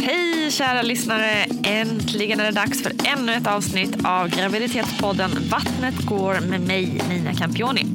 [0.00, 1.46] Hej kära lyssnare!
[1.62, 7.34] Äntligen är det dags för ännu ett avsnitt av graviditetspodden Vattnet går med mig, Nina
[7.34, 7.86] Campioni.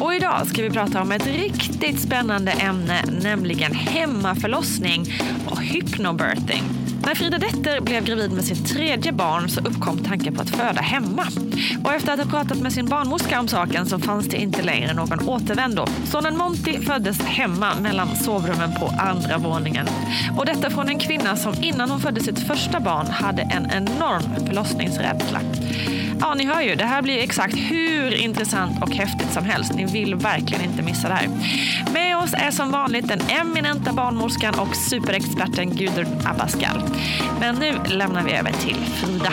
[0.00, 5.06] Och idag ska vi prata om ett riktigt spännande ämne, nämligen hemmaförlossning
[5.46, 6.91] och hypnobirthing.
[7.06, 10.80] När Frida Detter blev gravid med sitt tredje barn så uppkom tanken på att föda
[10.80, 11.26] hemma.
[11.84, 14.94] Och efter att ha pratat med sin barnmorska om saken så fanns det inte längre
[14.94, 15.86] någon återvändo.
[16.04, 19.86] Sonen Monty föddes hemma mellan sovrummen på andra våningen.
[20.38, 24.46] Och detta från en kvinna som innan hon födde sitt första barn hade en enorm
[24.46, 25.40] förlossningsrädsla.
[26.20, 29.74] Ja, ni hör ju, det här blir exakt hur intressant och häftigt som helst.
[29.74, 31.28] Ni vill verkligen inte missa det här.
[31.92, 36.82] Med oss är som vanligt den eminenta barnmorskan och superexperten Gudrun Abascal.
[37.40, 39.32] Men nu lämnar vi över till Frida.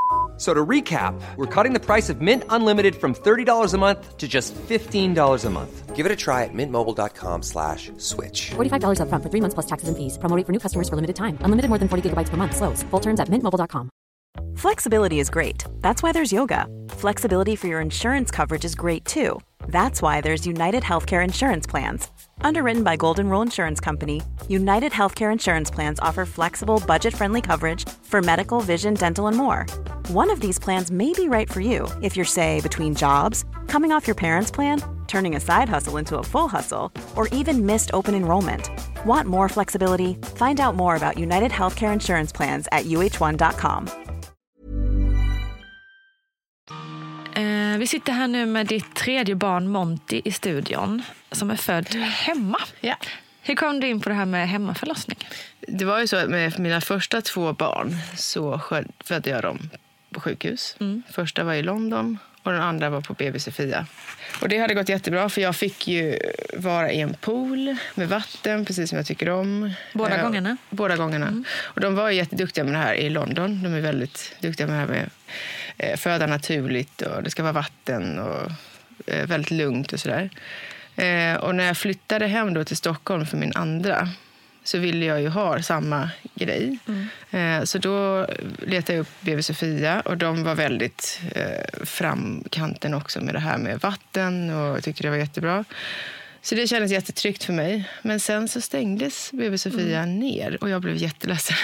[0.41, 4.27] So to recap, we're cutting the price of Mint Unlimited from $30 a month to
[4.27, 5.95] just $15 a month.
[5.95, 8.49] Give it a try at mintmobile.com slash switch.
[8.49, 10.17] $45 up front for three months plus taxes and fees.
[10.17, 11.37] Promo rate for new customers for limited time.
[11.41, 12.55] Unlimited more than 40 gigabytes per month.
[12.55, 12.81] Slows.
[12.89, 13.91] Full terms at mintmobile.com.
[14.55, 15.63] Flexibility is great.
[15.81, 16.65] That's why there's yoga.
[16.89, 19.39] Flexibility for your insurance coverage is great too.
[19.67, 22.07] That's why there's United Healthcare Insurance Plans.
[22.41, 27.87] Underwritten by Golden Rule Insurance Company, United Healthcare Insurance Plans offer flexible, budget friendly coverage
[28.03, 29.67] for medical, vision, dental, and more.
[30.13, 33.93] One of these plans may be right for you if you're, say, between jobs, coming
[33.93, 37.93] off your parents' plan, turning a side hustle into a full hustle, or even missed
[37.93, 38.69] open enrollment.
[39.05, 40.17] Want more flexibility?
[40.35, 43.87] Find out more about United Healthcare Insurance Plans at uh1.com.
[47.35, 51.95] Eh, vi sitter här nu med ditt tredje barn Monty i studion som är född
[51.95, 52.57] hemma.
[52.81, 52.95] Ja.
[53.41, 55.17] Hur kom du in på det här med hemmaförlossning?
[55.67, 58.61] Det var ju så att med mina första två barn så
[59.03, 59.59] födde jag dem
[60.13, 60.75] på sjukhus.
[61.09, 63.85] Första var i London och den andra var på BB Sofia.
[64.41, 66.19] Och det hade gått jättebra för jag fick ju
[66.57, 69.73] vara i en pool med vatten, precis som jag tycker om.
[69.93, 70.57] Båda Eh, gångerna?
[70.69, 71.43] Båda gångerna.
[71.61, 73.63] Och de var ju jätteduktiga med det här i London.
[73.63, 75.09] De är väldigt duktiga med det här med
[75.77, 78.51] eh, föda naturligt och det ska vara vatten och
[79.07, 80.29] eh, väldigt lugnt och sådär.
[80.95, 84.09] Eh, och när jag flyttade hem då till Stockholm för min andra
[84.63, 86.77] så ville jag ju ha samma grej.
[87.31, 88.27] Eh, så då
[88.67, 93.57] letade jag upp BB Sofia och de var väldigt eh, framkanten också med det här
[93.57, 95.65] med vatten och tyckte det var jättebra.
[96.41, 97.89] Så det kändes jättetryggt för mig.
[98.01, 101.57] Men sen så stängdes BB Sofia ner och jag blev jätteledsen.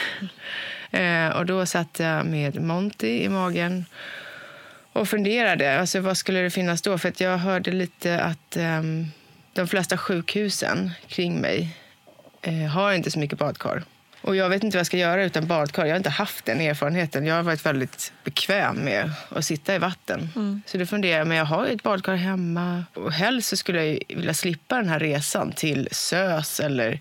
[0.92, 3.86] eh, och då satt jag med Monty i magen
[4.94, 5.80] och funderade.
[5.80, 6.98] Alltså, vad skulle det finnas då?
[6.98, 9.06] För att jag hörde lite att ehm,
[9.54, 11.78] de flesta sjukhusen kring mig
[12.48, 13.84] eh, har inte så mycket badkar.
[14.22, 15.86] Och jag vet inte vad jag ska göra utan badkar.
[15.86, 17.26] Jag har inte haft den erfarenheten.
[17.26, 20.30] Jag har varit väldigt bekväm med att sitta i vatten.
[20.66, 22.86] Så då funderar jag, men jag har ju ett badkar hemma.
[22.94, 27.00] Och helst så skulle jag vilja slippa den här resan till SÖS eller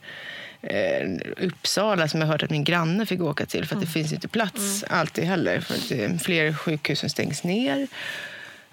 [0.60, 3.66] eh, Uppsala som jag hört att min granne fick åka till.
[3.66, 5.60] För att det finns inte plats alltid heller.
[5.60, 7.86] För att är fler sjukhus som stängs ner.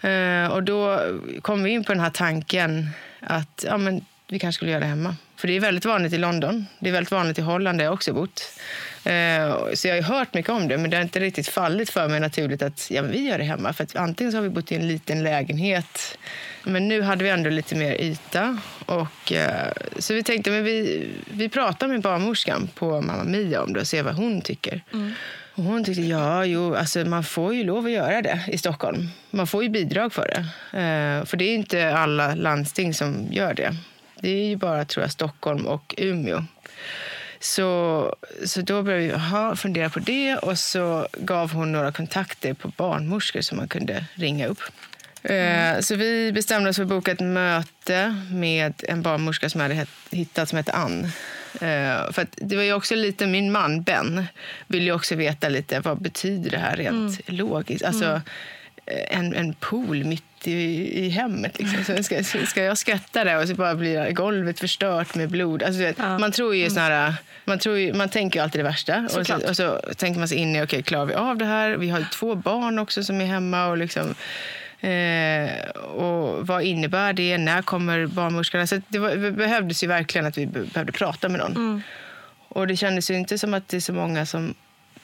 [0.01, 0.99] Eh, och då
[1.41, 4.87] kom vi in på den här tanken att ja, men vi kanske skulle göra det
[4.87, 5.15] hemma.
[5.43, 6.67] För det är väldigt vanligt i London.
[6.79, 8.59] Det är väldigt vanligt i Holland där jag också bott.
[9.03, 11.89] Eh, så jag har ju hört mycket om det, men det har inte riktigt fallit
[11.89, 13.73] för mig naturligt att ja, vi gör det hemma.
[13.73, 16.17] För att antingen så har vi bott i en liten lägenhet,
[16.63, 18.59] men nu hade vi ändå lite mer yta.
[18.85, 23.73] Och, eh, så vi tänkte, men vi, vi pratar med barnmorskan på Mamma Mia om
[23.73, 24.81] det och ser vad hon tycker.
[25.55, 29.09] Och hon tyckte, ja, jo, alltså man får ju lov att göra det i Stockholm.
[29.29, 30.39] Man får ju bidrag för det.
[30.79, 33.75] Eh, för det är inte alla landsting som gör det.
[34.23, 36.43] Det är ju bara, tror jag, Stockholm och Umeå.
[37.39, 38.15] Så,
[38.45, 42.67] så då började vi aha, fundera på det och så gav hon några kontakter på
[42.67, 44.59] barnmorskor som man kunde ringa upp.
[45.23, 49.69] Eh, Så vi bestämde oss för att boka ett möte med en barnmorska som jag
[49.69, 51.03] hade hittat som hette Ann.
[51.53, 54.25] Eh, För det var ju också lite, min man Ben
[54.67, 57.85] vill ju också veta lite vad betyder det här rent logiskt.
[57.85, 58.21] Alltså, eh,
[58.85, 61.59] en, en pool mitt i, i hemmet.
[61.59, 61.95] Liksom.
[61.95, 65.63] Så ska, ska jag skratta där och så bara blir golvet förstört med blod.
[65.63, 67.15] Alltså, vet, Man tror ju såna
[67.45, 69.09] man, tror ju, man tänker ju alltid det värsta.
[69.17, 71.71] Och så, och så tänker man sig in i, okej, klarar vi av det här?
[71.77, 73.67] Vi har två barn också som är hemma.
[73.67, 74.15] och liksom...
[74.79, 77.37] Eh, och vad innebär det?
[77.37, 78.67] När kommer barnmorskorna?
[78.67, 81.83] Så det, var, det behövdes ju verkligen att vi be- behövde prata med någon.
[82.47, 84.53] Och det kändes ju inte som att det är så många som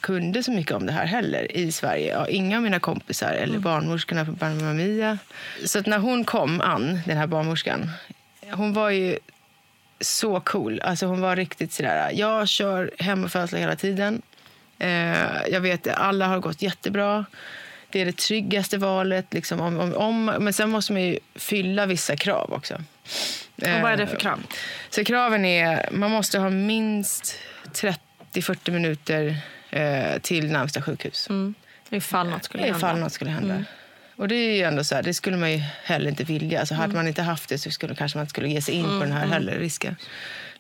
[0.01, 2.13] kunde så mycket om det här heller i Sverige.
[2.13, 5.17] Ja, inga av mina kompisar eller barnmorskorna på Mamma Mia.
[5.65, 7.91] Så att när hon kom, Ann, den här barnmorskan,
[8.51, 9.19] hon var ju
[9.99, 10.81] så cool.
[10.81, 14.21] Alltså hon var riktigt sådär, jag kör hemmafödslar hela tiden.
[14.79, 17.25] Eh, jag vet att alla har gått jättebra.
[17.89, 19.33] Det är det tryggaste valet.
[19.33, 22.73] Liksom, om, om, om, men sen måste man ju fylla vissa krav också.
[23.55, 24.43] Och vad är det Eh, för krav?
[24.89, 27.35] så kraven är man måste ha minst
[28.33, 29.37] 30-40 minuter
[29.71, 31.29] eh, till närmsta sjukhus.
[31.29, 31.53] Mm.
[31.89, 32.77] Ifall något skulle hända.
[32.77, 33.63] Ifall något skulle hända.
[34.15, 36.59] Och det är ju ändå så här, det skulle man ju heller inte vilja.
[36.59, 38.85] Alltså hade man inte haft det så skulle kanske man inte skulle ge sig in
[38.85, 39.95] på den här heller risken.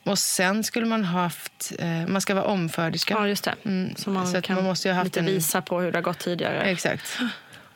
[0.03, 3.13] Och sen skulle man ha haft, eh, man ska vara omföderska.
[3.13, 3.53] Ja, just det.
[3.65, 5.91] Mm, Så man så kan man måste ju ha haft lite en- visa på hur
[5.91, 6.61] det har gått tidigare.
[6.61, 7.19] Exakt.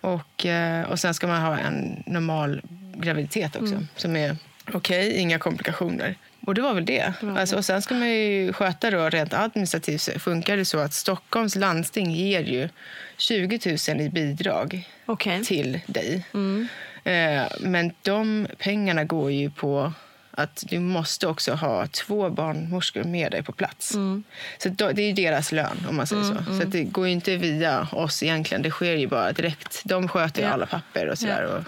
[0.02, 2.62] Och, eh, och sen ska man ha en normal
[2.96, 3.74] graviditet också.
[3.74, 3.88] Mm.
[3.96, 4.38] Som är
[4.74, 6.16] okej, inga komplikationer.
[6.46, 7.14] Och det var väl det.
[7.38, 10.02] Alltså, och sen ska man ju sköta då rent administrativt.
[10.02, 12.70] Så funkar det så att Stockholms landsting ger ju
[13.18, 15.44] 20 000 i bidrag Okej.
[15.44, 16.26] till dig.
[16.34, 16.68] Mm.
[17.04, 19.94] Eh, men de pengarna går ju på
[20.32, 23.94] att du måste också ha två barnmorskor med dig på plats.
[23.94, 24.24] Mm.
[24.58, 26.36] Så det är deras lön, om man säger så.
[26.46, 28.62] Så att det går inte via oss egentligen.
[28.62, 29.82] Det sker ju bara direkt.
[29.86, 30.50] De sköter Ja.
[30.50, 31.44] alla papper och sådär.
[31.44, 31.58] Ja.
[31.58, 31.64] Och,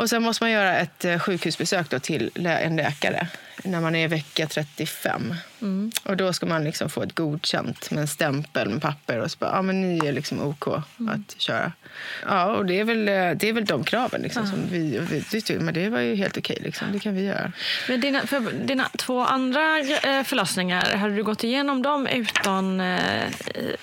[0.00, 3.28] och sen måste man göra ett eh, sjukhusbesök då till en läkare
[3.64, 5.34] när man är i vecka 35.
[5.62, 5.92] Mm.
[6.04, 9.36] Och då ska man liksom få ett godkänt med en stämpel med papper och så
[9.38, 10.66] bara, ja men ni är liksom OK
[11.00, 11.14] Mm.
[11.14, 11.72] att köra.
[12.28, 15.12] Ja, och det är väl, eh, det är väl de kraven liksom som vi, och
[15.12, 16.86] vi tyckte, men det var ju helt okej liksom.
[16.92, 17.52] Det kan vi göra.
[17.88, 23.00] Men dina, för dina två andra eh, förlossningar, hade du gått igenom dem utan eh,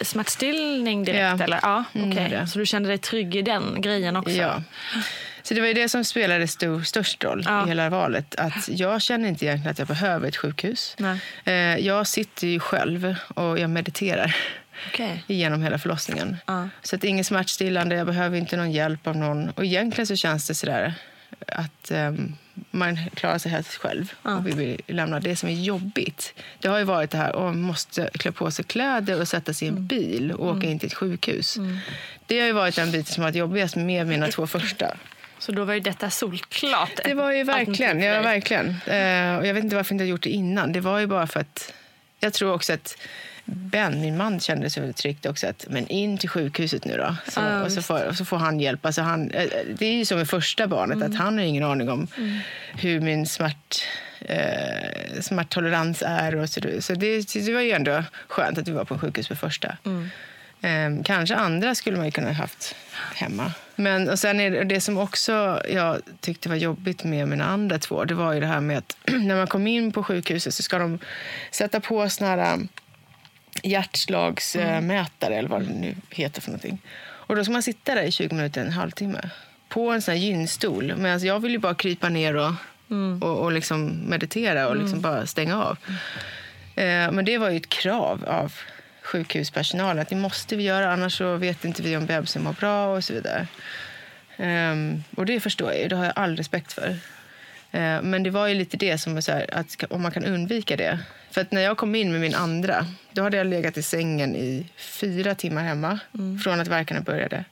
[0.02, 1.40] smärtstillning direkt?
[1.40, 1.44] Ja.
[1.44, 1.60] Eller?
[1.62, 2.48] Ja, Mm, det.
[2.48, 4.32] Så du kände dig trygg i den grejen också?
[4.32, 4.62] Ja.
[5.48, 7.66] Så det var ju det som spelade stor, störst roll Ja.
[7.66, 8.36] i hela valet.
[8.36, 10.96] Att jag känner inte egentligen att jag behöver ett sjukhus.
[11.00, 11.20] Nej.
[11.46, 11.54] Eh,
[11.86, 14.36] jag sitter ju själv och jag mediterar
[14.88, 15.24] Okej.
[15.28, 16.38] genom hela förlossningen.
[16.46, 16.70] Ja.
[16.84, 19.50] Så att inget smärtstillande, jag behöver inte någon hjälp av någon.
[19.50, 20.94] Och egentligen så känns det sådär
[21.48, 22.36] att ehm,
[22.72, 26.34] man klarar sig helt själv och vi vill lämna det som är jobbigt.
[26.60, 29.54] Det har ju varit det här att man måste klä på sig kläder och sätta
[29.54, 29.88] sig i en Mm.
[29.88, 31.58] bil och åka in till ett sjukhus.
[32.26, 34.98] Det har ju varit den biten som har varit jobbigast med mina två första.
[35.40, 38.68] Så då var ju detta solklart Det var ju verkligen, för ja, verkligen.
[38.68, 40.72] Eh, och jag vet inte varför jag inte gjort det innan.
[40.72, 41.74] Det var ju bara för att
[42.20, 42.98] jag tror också att
[43.46, 45.48] Ben, min man, kände sig tryggt också.
[45.48, 47.16] Att, men in till sjukhuset nu då.
[47.28, 48.86] Så, Ja, och, så får, och så får han hjälp.
[48.86, 49.50] Alltså han, eh,
[49.80, 51.12] det är ju som med första barnet, Mm.
[51.12, 52.08] att han har ingen aning om
[52.78, 53.84] hur min smärt,
[54.20, 56.36] eh, smärttolerans är.
[56.36, 59.40] Och så så det, det var ju ändå skönt att vi var på sjukhus med
[59.40, 59.78] första.
[59.86, 60.10] Mm.
[60.68, 62.76] Eh, kanske andra skulle man ju kunna ha haft
[63.16, 63.52] hemma.
[63.76, 67.80] Men och sen är det, det som också jag tyckte var jobbigt med mina andra
[67.80, 70.64] två, det var ju det här med att när man kom in på sjukhuset så
[70.64, 71.00] ska de
[71.52, 72.68] sätta på såna här um,
[73.64, 76.82] hjärtslagsmätare eller vad det nu heter för någonting.
[77.00, 79.30] Och då ska man sitta där i 20 minuter, en halvtimme
[79.70, 80.94] på en sån här gynstol.
[80.98, 82.54] Men jag vill ju bara krypa ner och,
[83.22, 85.78] och, och liksom meditera och liksom bara stänga av.
[86.76, 88.54] Eh, men det var ju ett krav av
[89.08, 92.96] sjukhuspersonalen att det måste vi göra annars så vet inte vi om bebisen mår bra
[92.96, 93.48] och så vidare.
[94.38, 96.90] Ehm, och det förstår jag det har jag all respekt för.
[97.72, 100.26] Eh, men det var ju lite det som var så här, att om man kan
[100.26, 101.00] undvika det.
[101.32, 104.36] För att när jag kom in med min andra, då hade jag legat i sängen
[104.36, 106.00] i fyra timmar hemma
[106.44, 107.46] från att verkarna började.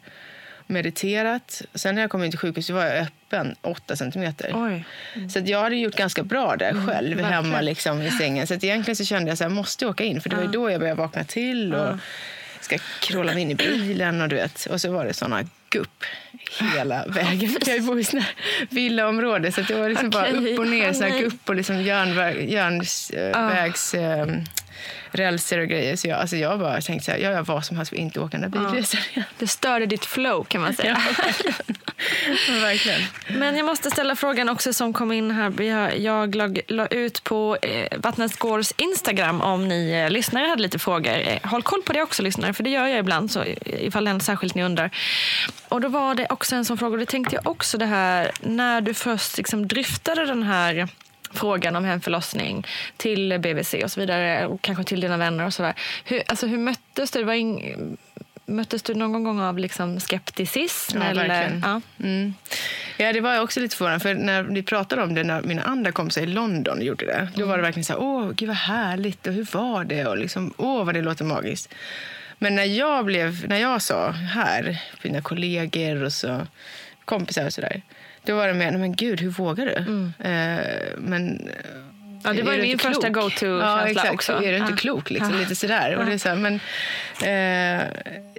[0.67, 1.61] Mediterat.
[1.73, 4.51] Sen när jag kom in till sjukhuset var jag öppen 8 centimeter.
[4.53, 4.85] Oj.
[5.29, 7.25] Så jag hade gjort ganska bra där själv verkligen.
[7.25, 8.47] hemma liksom, i sängen.
[8.47, 10.21] Så att egentligen så kände jag att jag måste åka in.
[10.21, 11.97] För det var ju då jag började vakna till och
[12.61, 14.21] ska kråla mig in i bilen.
[14.21, 14.65] Och, du vet.
[14.65, 16.03] och så var det såna gupp
[16.75, 17.57] hela vägen.
[17.65, 18.33] Jag bor i såna här
[18.69, 20.53] villaområde så det var liksom bara Okej.
[20.53, 20.93] upp och ner.
[20.93, 23.93] Såna gupp och liksom järnväg, järnvägs...
[23.93, 24.27] eh,
[25.15, 25.95] rälser och grejer.
[25.95, 28.01] Så jag, alltså jag bara tänkte så här, jag gör vad som helst för att
[28.01, 29.25] inte åka den där bilresan igen.
[29.37, 31.01] Det störde ditt flow kan man säga.
[32.47, 33.01] Ja, verkligen.
[33.27, 35.61] Men jag måste ställa frågan också som kom in här.
[35.95, 40.79] Jag la, la ut på eh, Vattnets Gårds Instagram om ni eh, lyssnare hade lite
[40.79, 41.13] frågor.
[41.13, 44.19] Eh, håll koll på det också lyssnare, för det gör jag ibland så ifall en
[44.19, 44.89] särskilt ni undrar.
[45.67, 48.31] Och då var det också en sån fråga, och det tänkte jag också det här
[48.41, 50.87] när du först liksom dryftade den här
[51.35, 55.73] frågan om hemförlossning till BVC och så vidare och kanske till dina vänner och sådär.
[56.03, 57.75] Hur, alltså hur möttes det var ing...
[58.45, 60.97] möttes du någon gång av liksom skepticism?
[60.97, 61.27] Ja, eller?
[61.27, 61.63] verkligen.
[61.65, 61.81] Ja.
[62.05, 62.33] Mm.
[62.97, 65.61] Ja, det var jag också lite förvånad för när vi pratade om det när mina
[65.61, 67.29] andra kompisar i London gjorde det.
[67.35, 70.17] Då var det verkligen så här, åh gud vad härligt och hur var det och
[70.17, 71.73] liksom, åh vad det låter magiskt.
[72.37, 76.47] Men när jag, blev, när jag sa här, mina kollegor och så,
[77.05, 77.81] kompisar och sådär,
[78.25, 79.71] då var det mer, "Nej, men gud hur vågar du?
[80.29, 80.59] Eh,
[80.97, 81.49] men
[82.23, 84.33] Ja, det var ju min första go-to-känsla ja, också.
[84.33, 84.75] Är du inte Ja.
[84.77, 85.09] klok?
[85.09, 85.39] Liksom, Ja.
[85.39, 85.95] Lite sådär.
[85.95, 86.59] Och det är så här, men,
[87.23, 87.83] eh,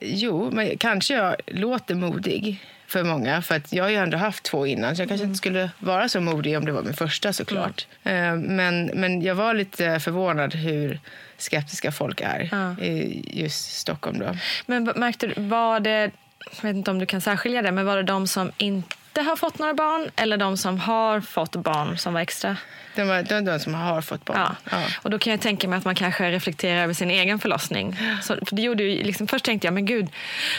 [0.02, 3.42] jo, men kanske jag låter modig för många.
[3.42, 5.30] För att jag har ju ändå haft två innan, så jag kanske Mm.
[5.32, 7.86] inte skulle vara så modig om det var min första såklart.
[8.04, 11.00] Eh, men, men jag var lite förvånad hur
[11.38, 12.40] skeptiska folk är
[12.82, 14.18] i just Stockholm.
[14.18, 14.36] Då.
[14.66, 16.10] Men märkte du, var det,
[16.56, 19.36] jag vet inte om du kan särskilja det, men var det de som inte har
[19.36, 22.56] fått några barn eller de som har fått barn som var extra?
[22.94, 24.38] De, var, de, de som har fått barn.
[24.38, 24.56] Ja.
[24.70, 24.82] Ja.
[25.02, 27.96] Och då kan jag tänka mig att man kanske reflekterar över sin egen förlossning.
[28.22, 30.08] Så, för det gjorde ju, liksom, först tänkte jag, men gud,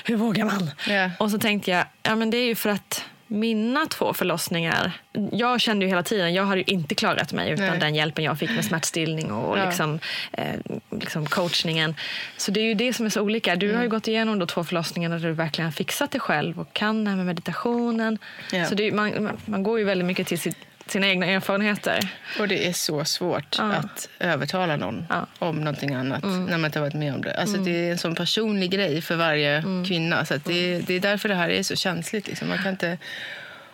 [0.03, 0.71] hur vågar man?
[0.87, 1.11] Ja.
[1.19, 4.91] Och så tänkte jag, ja men det är ju för att mina två förlossningar,
[5.31, 7.79] jag kände ju hela tiden, jag hade ju inte klarat mig utan Nej.
[7.79, 9.65] den hjälpen jag fick med smärtstillning och Ja.
[9.65, 9.99] liksom,
[10.31, 10.55] eh,
[10.91, 11.95] liksom coachningen.
[12.37, 13.55] Så det är ju det som är så olika.
[13.55, 13.75] Du Mm.
[13.77, 16.73] har ju gått igenom då två förlossningar där du verkligen har fixat dig själv och
[16.73, 18.17] kan det här med meditationen.
[18.51, 18.65] Ja.
[18.65, 20.57] Så det man- man går ju väldigt mycket till sitt,
[20.91, 22.09] sina egna erfarenheter.
[22.39, 23.63] Och det är så svårt Ja.
[23.73, 25.15] att övertala någon Ja.
[25.15, 25.27] Mm.
[25.39, 27.33] om någonting annat när man inte har varit med om det.
[27.33, 29.85] Alltså Det är en sån personlig grej för varje Mm.
[29.85, 30.25] kvinna.
[30.25, 32.27] Så det, det är därför det här är så känsligt.
[32.27, 32.49] Liksom.
[32.49, 32.97] Man kan inte...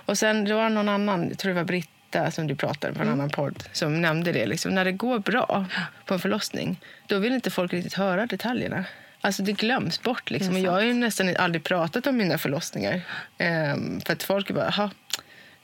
[0.05, 2.99] Och sen det var någon annan, jag tror det var Britta som du pratade på
[3.01, 3.19] en Mm.
[3.19, 4.45] annan podd, som nämnde det.
[4.45, 4.71] Liksom.
[4.75, 5.65] När det går bra
[6.05, 8.85] på en förlossning, då vill inte folk riktigt höra detaljerna.
[9.21, 10.31] Alltså det glöms bort.
[10.31, 10.53] Liksom.
[10.53, 13.01] Och jag har ju nästan aldrig pratat om mina förlossningar.
[13.37, 14.91] Ehm, för att folk är bara, "Jaha,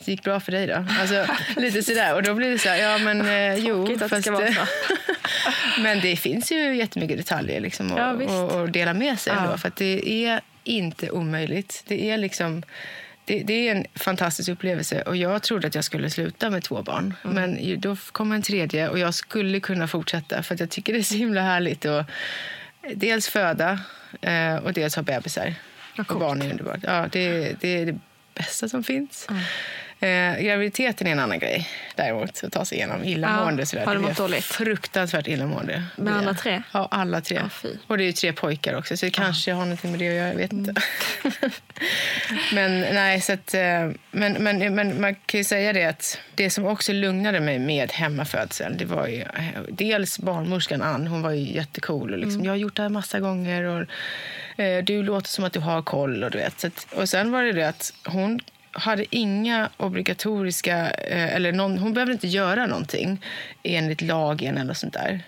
[0.06, 0.86] det gick bra för dig då?
[1.00, 1.26] Alltså,
[1.62, 2.16] lite sådär.
[2.16, 3.94] Och då blir det så här, ja men eh, jo.
[3.94, 4.62] Att det ska vara så.
[5.82, 8.32] men det finns ju jättemycket detaljer liksom, Ja, att visst.
[8.32, 9.42] och, och dela med sig Ja.
[9.44, 9.58] ändå.
[9.58, 11.84] För det är inte omöjligt.
[11.88, 12.64] Det är liksom...
[13.26, 15.02] Det, det är en fantastisk upplevelse.
[15.02, 17.14] Och Jag trodde att jag skulle sluta med två barn.
[17.24, 17.36] Mm.
[17.36, 20.44] Men då kom en tredje och jag skulle kunna fortsätta.
[20.44, 22.06] För att Jag tycker det är så himla härligt att
[22.94, 23.80] dels föda
[24.22, 25.54] eh, och dels ha bebisar.
[25.98, 26.80] Och barn är underbart.
[26.84, 28.00] Ja, det, det är det
[28.36, 29.28] bästa som finns.
[30.02, 32.44] Eh, graviditeten är en annan grej däremot.
[32.44, 33.62] Att ta sig igenom illamående.
[33.62, 33.86] Ja, sådär.
[33.86, 34.46] har du mått dåligt?
[34.46, 35.84] Fruktansvärt illamående.
[35.96, 36.62] Med alla tre?
[36.72, 37.42] Ja, alla tre.
[37.64, 40.08] Ja, och det är ju tre pojkar också, så det kanske har någonting med det
[40.08, 40.28] att göra.
[40.28, 40.74] Jag vet inte.
[41.24, 41.52] Mm.
[42.54, 43.62] men nej, så att, eh,
[44.12, 47.92] men, men, men man kan ju säga det att det som också lugnade mig med
[47.92, 52.14] hemmafödsel, det var ju eh, dels barnmorskan Ann, hon var ju jättecool.
[52.14, 52.46] Och liksom, Mm.
[52.46, 53.86] Jag har gjort det här massa gånger och
[54.64, 56.24] eh, du låter som att du har koll.
[56.24, 56.60] Och, du vet.
[56.60, 58.40] Så att, och sen var det det att hon
[58.72, 60.92] hade inga obligatoriska...
[60.92, 63.26] Eh, eller någon, hon behövde inte göra någonting
[63.64, 65.22] enligt lagen eller sånt där.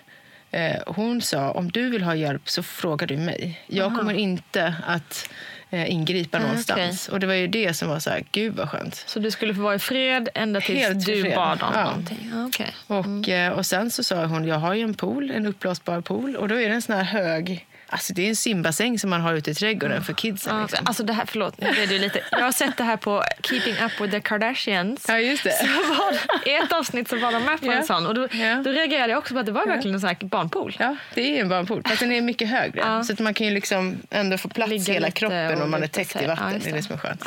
[0.50, 3.60] Eh, hon sa om du vill ha hjälp så frågar du mig.
[3.66, 5.28] Jag kommer inte att
[5.70, 7.08] eh, ingripa Ah, någonstans.
[7.08, 8.94] Och det var ju det som var så här, gud vad skönt.
[9.06, 11.34] Så du skulle få vara i fred ända tills Helt du fred.
[11.36, 11.84] bad om Ja.
[11.84, 12.30] någonting?
[12.32, 12.70] Ja, okej.
[12.86, 16.36] Och, eh, och sen så sa hon, jag har ju en pool, en uppblåsbar pool.
[16.36, 19.20] Och då är det en sån här hög, alltså det är en simbassäng som man
[19.20, 20.62] har ute i trädgården för kidsen.
[20.62, 20.86] Liksom.
[20.86, 22.20] alltså det här, förlåt, nu blev det lite.
[22.30, 25.04] Jag har sett det här på Keeping Up with the Kardashians.
[25.08, 25.52] Ja, just det.
[25.52, 26.12] Så var
[26.48, 27.72] I ett avsnitt så var de med på Ja.
[27.72, 28.54] en sån och då, Ja.
[28.64, 30.76] då reagerade jag också på att det var verkligen en sån här barnpool.
[30.78, 31.82] Ja, det är en barnpool.
[31.88, 32.80] Fast den är mycket högre.
[32.80, 33.04] Ja.
[33.04, 35.82] Så att man kan ju liksom ändå få plats Ligga hela lite kroppen om man
[35.82, 36.52] är täckt i vatten.
[36.52, 37.26] Ja, det är det som är skönt.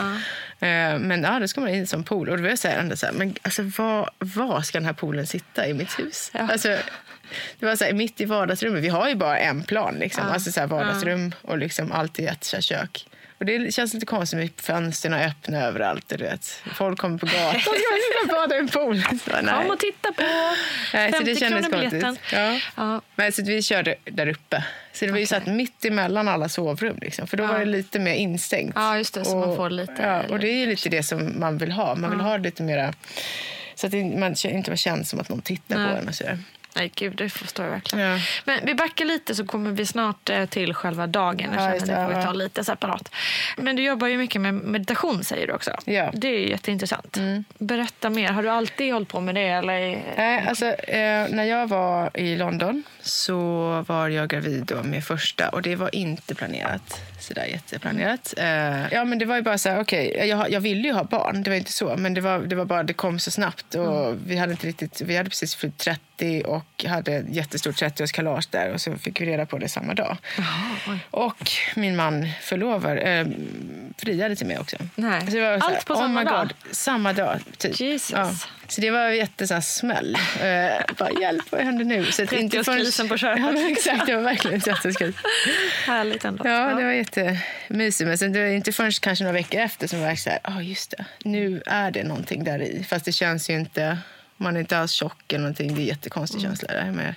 [0.60, 2.30] Eh, Men ja, då ska man in som pool.
[2.30, 4.86] Och då var jag så här, ändå så här, men alltså var, var ska den
[4.86, 6.32] här poolen sitta i mitt hus?
[6.34, 6.48] Ja.
[6.52, 6.78] Alltså,
[7.60, 8.84] det var så här, mitt i vardagsrummet.
[8.84, 9.96] Vi har ju bara en plan.
[9.96, 10.24] Liksom.
[10.28, 10.34] Ja.
[10.34, 13.08] Alltså så här, vardagsrum och liksom allt i ett så här, kök.
[13.38, 16.12] Och det känns lite konstigt med fönstren öppna överallt.
[16.12, 16.46] och Du vet.
[16.76, 17.60] Folk kommer på gatan.
[17.62, 17.72] Ska
[18.26, 19.02] vi bada i en pool?
[19.02, 19.54] Så, nej.
[19.56, 20.24] Kom och titta på
[20.94, 22.04] Nej, så 50 det kändes konstigt.
[22.34, 22.60] Ja.
[22.76, 23.02] Ja.
[23.16, 24.64] Men så vi körde där uppe.
[24.94, 25.40] Så det var ju Okej.
[25.40, 26.98] satt mitt emellan alla sovrum.
[27.02, 27.28] Liksom.
[27.28, 27.48] För då Ja.
[27.48, 28.74] var det lite mer instängt.
[28.76, 31.40] Ja, just det, så man får lite- Ja, och det är ju lite det som
[31.40, 31.96] man vill ha.
[31.96, 32.94] Man vill ha lite mera...
[33.76, 35.92] Så att det, man inte känns som att någon tittar Nej.
[35.92, 36.08] på en.
[36.08, 36.40] Och sådär.
[36.76, 38.06] Nej, gud, det förstår jag verkligen.
[38.12, 38.20] Ja.
[38.46, 41.40] Men vi backar lite så kommer vi snart eh, till själva dagen.
[41.40, 42.24] Jag Ja, känner just det får vi ja.
[42.24, 43.12] ta lite separat.
[43.58, 45.72] Men du jobbar ju mycket med meditation säger du också.
[45.86, 46.02] Ja.
[46.04, 46.20] Mm.
[46.20, 47.18] Det är jätteintressant.
[47.58, 48.32] Berätta mer.
[48.32, 49.48] Har du alltid hållit på med det?
[49.48, 49.98] Eller?
[50.18, 53.42] Nej, alltså, eh, när jag var i London så
[53.88, 57.02] var jag gravid då med första och det var inte planerat.
[57.26, 58.34] Sådär jätteplanerat.
[58.38, 61.04] Eh, ja, men det var ju bara så här, okej, jag, jag ville ju ha
[61.04, 63.76] barn, det var inte så, men det var, det var bara, det kom så snabbt
[63.76, 68.48] och vi hade inte riktigt, vi hade precis fyllt 30 och hade ett jättestort 30-årskalas
[68.52, 70.18] där och så fick vi reda på det samma dag.
[71.12, 73.28] Och min man förlovar, eh,
[73.98, 74.78] friade till mig också.
[74.96, 75.22] Nej.
[75.62, 76.48] Allt på oh samma dag?
[76.48, 77.80] God, samma dag, typ.
[77.80, 78.48] Jesus.
[78.68, 80.16] Så det var en jätte så här, smäll.
[80.16, 82.06] Uh, bara, hjälp, vad händer nu?
[82.06, 83.40] Så att inte förrän- 30-årskrisen på köpet.
[83.46, 85.14] Ja, men exakt, det var verkligen 30-årskris.
[85.86, 86.48] Härligt ändå.
[86.50, 88.08] Ja, det var jättemysigt.
[88.08, 90.40] Men sen det var inte förrän kanske några veckor efter som jag var så här,
[90.44, 92.84] ja just det, nu är det någonting där i.
[92.90, 93.98] Fast det känns ju inte,
[94.38, 95.76] man är inte alls tjock eller någonting.
[95.76, 97.16] Det är jättekonstig känsla där med.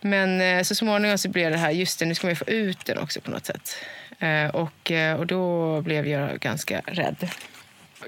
[0.00, 2.44] Men eh, så småningom så blev det här, just det, nu ska man ju få
[2.48, 3.76] ut den också på något sätt.
[4.18, 7.28] Eh, och, eh, och då blev jag ganska rädd.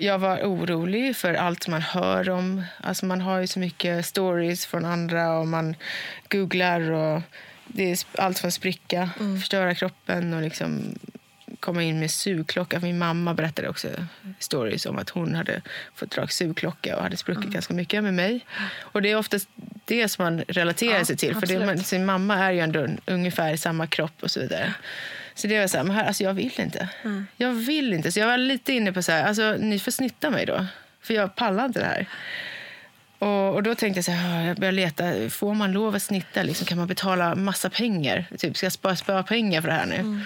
[0.01, 2.65] Jag var orolig för allt man hör om.
[2.81, 5.77] Alltså man har ju så mycket stories från andra och man
[6.29, 7.23] googlar och
[7.67, 10.95] det är allt från spricka, förstöra kroppen och liksom
[11.61, 12.81] komma in med sugklocka.
[12.81, 13.89] Min mamma berättade också
[14.39, 15.63] stories om att hon hade
[15.95, 18.47] fått dra sugklocka och hade spruckit ganska mycket med mig.
[18.79, 19.49] Och det är oftast
[19.85, 21.35] det som man relaterar Ja, sig till.
[21.35, 24.75] För det, man, sin mamma är ju ändå ungefär i samma kropp och så vidare.
[25.39, 26.89] Så det var så här, men här, alltså jag vill inte.
[27.37, 28.13] Jag vill inte.
[28.13, 30.67] Så jag var lite inne på så här, alltså ni får snitta mig då.
[31.03, 32.07] För jag pallar inte det här.
[33.19, 36.03] Och, och då tänkte jag så här, "Ah, jag började leta, får man lov att
[36.03, 36.43] snitta?
[36.43, 38.25] Liksom, kan man betala massa pengar?
[38.39, 40.25] Typ, ska jag spara, spara pengar för det här nu?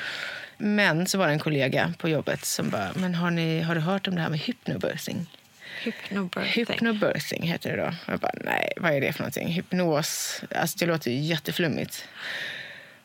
[0.58, 3.80] Men så var det en kollega på jobbet som bara, men har, ni, har du
[3.80, 5.26] hört om det här med hypnobirthing?
[5.82, 6.52] Hypnobirthing.
[6.66, 7.94] Hypnobirthing heter det då.
[8.08, 9.48] Jag bara, nej, vad är det för någonting?
[9.48, 12.04] Hypnos, alltså det låter ju jätteflummigt.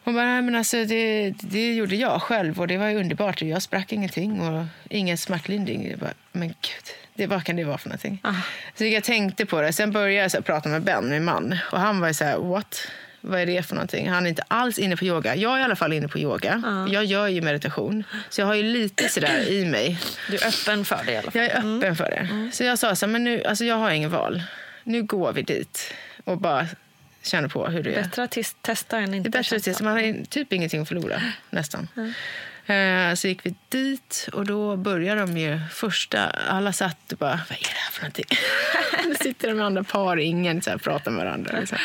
[0.07, 3.41] Hon bara, men alltså det, det gjorde jag själv och det var ju underbart.
[3.41, 5.89] Jag sprack ingenting och ingen smärtlindring.
[5.89, 8.21] Jag bara, men gud, det, vad kan det vara för någonting?
[8.75, 9.73] Så jag tänkte på det.
[9.73, 11.57] Sen började jag så här, prata med Ben, min man.
[11.71, 12.87] Och han var ju så här, what?
[13.21, 14.09] Vad är det för någonting?
[14.09, 15.35] Han är inte alls inne på yoga.
[15.35, 16.85] Jag är i alla fall inne på yoga.
[16.91, 18.03] Jag gör ju meditation.
[18.29, 19.99] Så jag har ju lite sådär i mig.
[20.29, 21.41] Du är öppen för det i alla fall.
[21.41, 22.51] Jag är öppen för det.
[22.53, 24.43] Så jag sa så här, men nu, alltså jag har ingen val.
[24.83, 26.67] Nu går vi dit och bara
[27.27, 28.03] känner på hur det är.
[28.03, 29.83] Bättre att testa än Det inte är bättre att testa.
[29.83, 31.87] Man har typ ingenting att förlora, nästan.
[32.65, 36.29] Eh, Så gick vi dit och då började de ju första...
[36.29, 38.25] Alla satt och bara, vad är det här för någonting?
[39.09, 41.59] Då sitter de med andra par, ingen så här, pratar med varandra.
[41.59, 41.77] Liksom.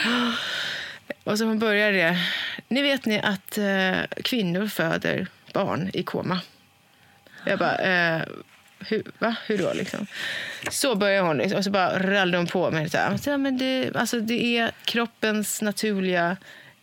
[1.25, 2.19] Och så började det.
[2.69, 6.41] Ni vet ni att eh, kvinnor föder barn i koma?
[7.45, 8.23] Jag bara, eh,
[8.89, 9.37] hur, va?
[9.47, 9.73] Hur då?
[9.73, 10.07] Liksom.
[10.71, 12.91] Så började hon liksom, och så bara rallade hon på mig.
[12.91, 16.37] Så här, här, men det, alltså, det är kroppens naturliga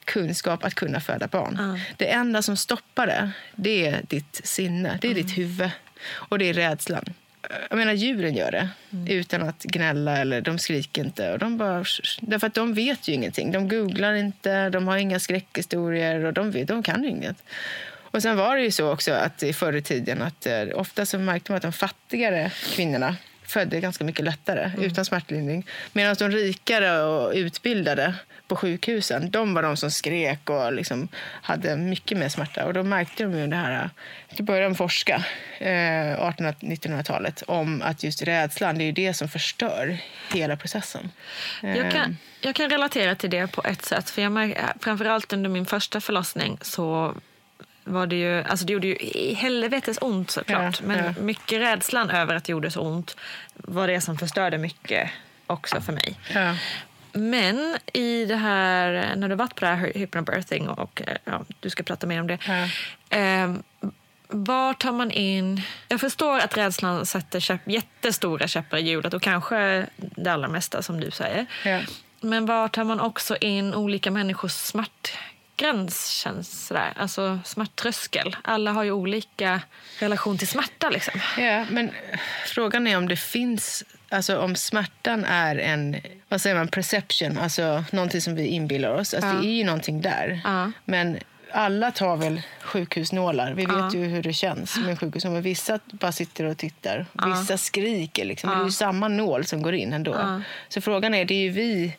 [0.05, 1.79] kunskap att kunna föda barn.
[1.97, 4.99] Det enda som stoppar det, det är ditt sinne.
[5.01, 5.69] Det är ditt huvud.
[6.11, 7.13] Och det är rädslan.
[7.69, 8.69] Jag menar, djuren gör det
[9.13, 11.31] utan att gnälla eller de skriker inte.
[11.31, 11.83] Och de bara,
[12.21, 13.51] därför att de vet ju ingenting.
[13.51, 17.43] De googlar inte, de har inga skräckhistorier och de, vet, de kan inget.
[18.11, 21.05] Och sen var det ju så också att i förr i tiden att eh, ofta
[21.05, 23.15] så märkte man att de fattigare kvinnorna
[23.49, 25.65] födde ganska mycket lättare utan smärtlindring.
[25.93, 28.13] Medan de rikare och utbildade
[28.47, 32.65] på sjukhusen, de var de som skrek och liksom hade mycket mer smärta.
[32.65, 33.89] Och då märkte de ju det här,
[34.37, 35.25] då började de forska,
[35.59, 39.97] eh, 1800-1900-talet, om att just rädslan, det är ju det som förstör
[40.33, 41.11] hela processen.
[41.61, 44.09] Jag Eh, kan, jag kan relatera till det på ett sätt.
[44.09, 47.15] För jag märk, framförallt under min första förlossning så
[47.89, 50.79] var det ju, alltså det gjorde ju i helvetes ont såklart.
[50.81, 51.21] Ja, men ja.
[51.21, 53.17] mycket rädslan över att det gjorde så ont
[53.53, 55.09] var det som förstörde mycket
[55.47, 56.19] också för mig.
[56.33, 56.55] Ja.
[57.13, 61.69] Men i det här, när du varit på det här hypnobirthing och eh, ja, du
[61.69, 62.37] ska prata mer om det.
[63.09, 63.53] Eh,
[64.27, 65.61] var tar man in...
[65.87, 70.81] Jag förstår att rädslan sätter käpp, jättestora käppar i hjulet och kanske det allra mesta
[70.81, 71.45] som du säger.
[72.21, 74.51] Men var tar man också in olika människors
[75.59, 76.07] smärtgräns?
[76.07, 76.93] Känns sådär.
[76.95, 78.35] Alltså smärttröskel.
[78.43, 79.61] Alla har ju olika
[79.99, 80.89] relation till smärta.
[80.89, 81.19] Liksom.
[81.37, 81.91] Ja, men
[82.45, 83.83] frågan är om det finns...
[84.11, 85.95] Alltså om smärtan är en
[86.29, 89.13] vad säger man, perception, alltså någonting som vi inbillar oss.
[89.13, 90.41] Alltså Det är ju någonting där.
[90.43, 90.71] Ja.
[90.85, 91.19] Men
[91.51, 93.53] alla tar väl sjukhusnålar.
[93.53, 95.33] Vi vet ju hur det känns med sjukhusnålar.
[95.33, 97.05] Men vissa bara sitter och tittar.
[97.25, 98.25] Vissa skriker.
[98.25, 98.49] Liksom.
[98.49, 100.41] Men Det är ju samma nål som går in ändå.
[100.69, 101.93] Så frågan är, det är ju vi,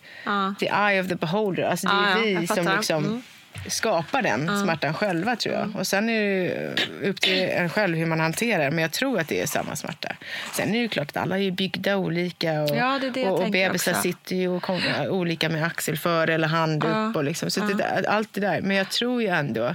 [0.60, 1.62] the eye of the beholder.
[1.62, 3.22] Alltså det är Ja, ja, vi som liksom Mm.
[3.68, 5.76] Skapar den smärtan själva tror jag.
[5.76, 8.70] Och sen är det upp till en själv hur man hanterar.
[8.70, 10.16] Men jag tror att det är samma smärta.
[10.52, 12.62] Sen är det ju klart att alla är byggda olika.
[12.62, 14.02] Och, Ja, det det och, och bebisar också.
[14.02, 17.16] sitter ju och kom, olika med axel före eller hand upp.
[17.16, 17.50] Och liksom.
[17.50, 18.60] Så det allt det där.
[18.60, 19.74] Men jag tror ju ändå,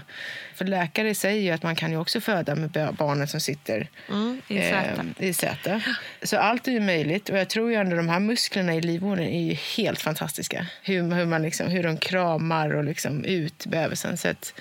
[0.56, 3.88] för läkare säger ju att man kan ju också föda med ba- barnen som sitter
[4.10, 5.06] Mm, i säte.
[5.20, 5.82] eh, i säte.
[6.24, 7.30] Så allt är ju möjligt.
[7.30, 10.66] Och jag tror ju ändå de här musklerna i livmodern är ju helt fantastiska.
[10.84, 14.18] Hur, hur, man liksom, hur de kramar och liksom ut bebisen.
[14.18, 14.54] Så att,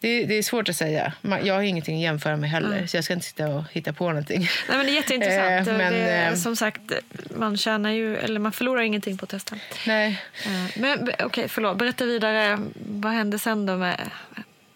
[0.00, 1.12] det, det är svårt att säga.
[1.44, 4.08] Jag har ingenting att jämföra med heller, så jag ska inte sitta och hitta på
[4.08, 4.40] någonting.
[4.68, 5.68] Nej, men det är jätteintressant.
[5.68, 6.80] Eh, men, det, är, eh, som sagt,
[7.36, 9.56] man tjänar ju, eller man förlorar ingenting på att testa.
[9.86, 10.22] Nej.
[10.46, 11.78] Eh, Men okej, förlåt.
[11.78, 12.58] Berätta vidare.
[12.74, 14.00] Vad hände sen då med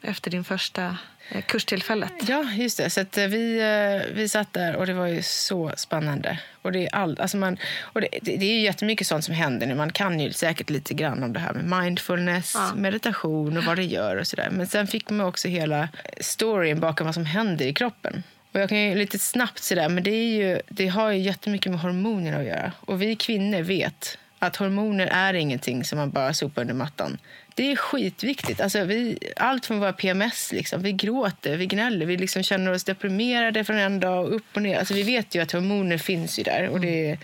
[0.02, 0.96] efter din första
[1.30, 2.12] eh, kurstillfället.
[2.28, 2.90] Ja, just det.
[2.90, 6.38] Så att eh, vi, eh, vi satt där och det var ju så spännande.
[6.62, 9.34] Och det är, all, alltså man, och det, det det är ju jättemycket sånt som
[9.34, 9.74] händer nu.
[9.74, 12.74] Man kan ju säkert lite grann om det här med mindfulness, Ja.
[12.74, 14.48] meditation och vad det gör och sådär.
[14.52, 15.88] Men sen fick man också hela
[16.20, 18.22] storyn bakom vad som händer i kroppen.
[18.52, 21.72] Och jag kan ju lite snabbt sådär, men det, är ju, det har ju jättemycket
[21.72, 22.72] med hormoner att göra.
[22.80, 27.18] Och vi kvinnor vet att hormoner är ingenting som man bara sopar under mattan.
[27.54, 28.60] Det är skitviktigt.
[28.60, 30.52] Alltså vi, allt från våra PMS.
[30.52, 30.82] Liksom.
[30.82, 34.62] Vi gråter, vi gnäller, vi liksom känner oss deprimerade från en dag och upp och
[34.62, 34.78] ner.
[34.78, 37.18] Alltså vi vet ju att hormoner finns ju där och det,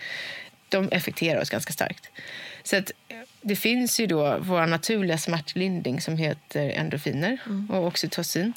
[0.69, 2.11] de effekterar oss ganska starkt.
[2.63, 2.93] Så att,
[3.41, 7.39] det finns ju då vår naturliga smärtlindring som heter endorfiner
[7.71, 8.53] och oxytocin.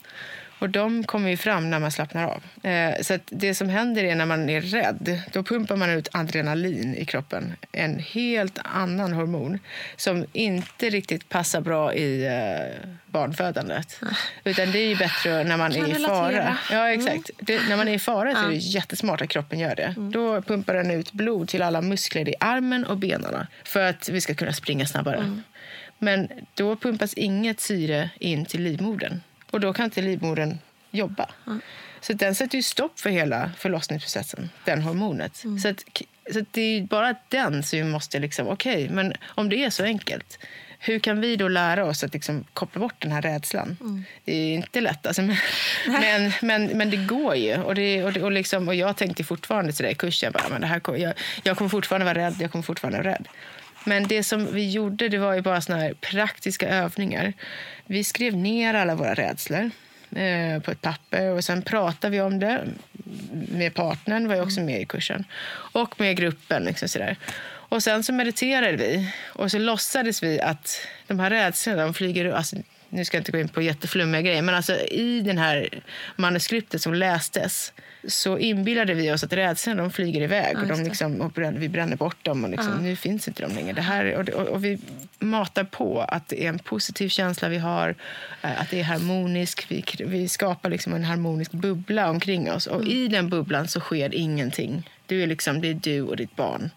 [0.61, 2.69] Och de kommer ju fram när man slappnar av.
[2.71, 6.95] Eh, så det som händer är när man är rädd, då pumpar man ut adrenalin
[6.95, 7.53] i kroppen.
[7.71, 9.59] En helt annan hormon
[9.95, 13.99] som inte riktigt passar bra i eh, barnfödandet.
[14.43, 16.17] Utan det är bättre när man Kan är i relatera.
[16.17, 16.57] fara.
[16.71, 17.29] Ja, exakt.
[17.39, 19.95] Det, när man är i fara så är det jättesmart att kroppen gör det.
[19.97, 24.21] Då pumpar den ut blod till alla muskler i armen och benen för att vi
[24.21, 25.41] ska kunna springa snabbare.
[25.97, 30.57] Men då pumpas inget syre in till livmodern och då kan inte livmodern
[30.91, 31.29] jobba.
[32.01, 35.43] Så den sätter ju stopp för hela förlossningsprocessen, den hormonet.
[35.61, 35.83] Så, att,
[36.33, 39.69] så att det är bara den som vi måste liksom, okej, men om det är
[39.69, 40.39] så enkelt,
[40.79, 43.77] hur kan vi då lära oss att liksom koppla bort den här rädslan?
[44.25, 45.37] Det är inte lätt, alltså, men,
[45.87, 47.57] men, men, men det går ju.
[47.57, 50.61] Och, det, och, det, och, liksom, och jag tänkte fortfarande sådär i kursen, bara, men
[50.61, 53.27] det här, jag, jag kommer fortfarande vara rädd, jag kommer fortfarande vara rädd.
[53.83, 57.33] Men det som vi gjorde det var ju bara såna här praktiska övningar.
[57.85, 59.71] Vi skrev ner alla våra rädslor
[60.15, 62.67] eh, på ett papper och sen pratade vi om det
[63.51, 66.63] med partnern, var ju också med i kursen, och med gruppen.
[66.63, 67.17] Liksom sådär.
[67.71, 72.31] Och sen så mediterade vi och så låtsades vi att de här rädslorna, de flyger
[72.31, 72.55] alltså,
[72.91, 75.81] nu ska jag inte gå in på jätteflummiga grejer, men alltså i den här
[76.15, 77.73] manuskriptet som lästes
[78.07, 81.69] så inbillade vi oss att rädslorna de flyger iväg och, de liksom, och bränner, vi
[81.69, 83.73] bränner bort dem och liksom, nu finns inte de längre.
[83.73, 84.79] Det här, och, och, och vi
[85.19, 87.95] matar på att det är en positiv känsla vi har,
[88.41, 89.65] eh, att det är harmoniskt.
[89.71, 94.15] Vi, vi skapar liksom en harmonisk bubbla omkring oss och i den bubblan så sker
[94.15, 94.89] ingenting.
[95.05, 96.69] Du är liksom, det är du och ditt barn.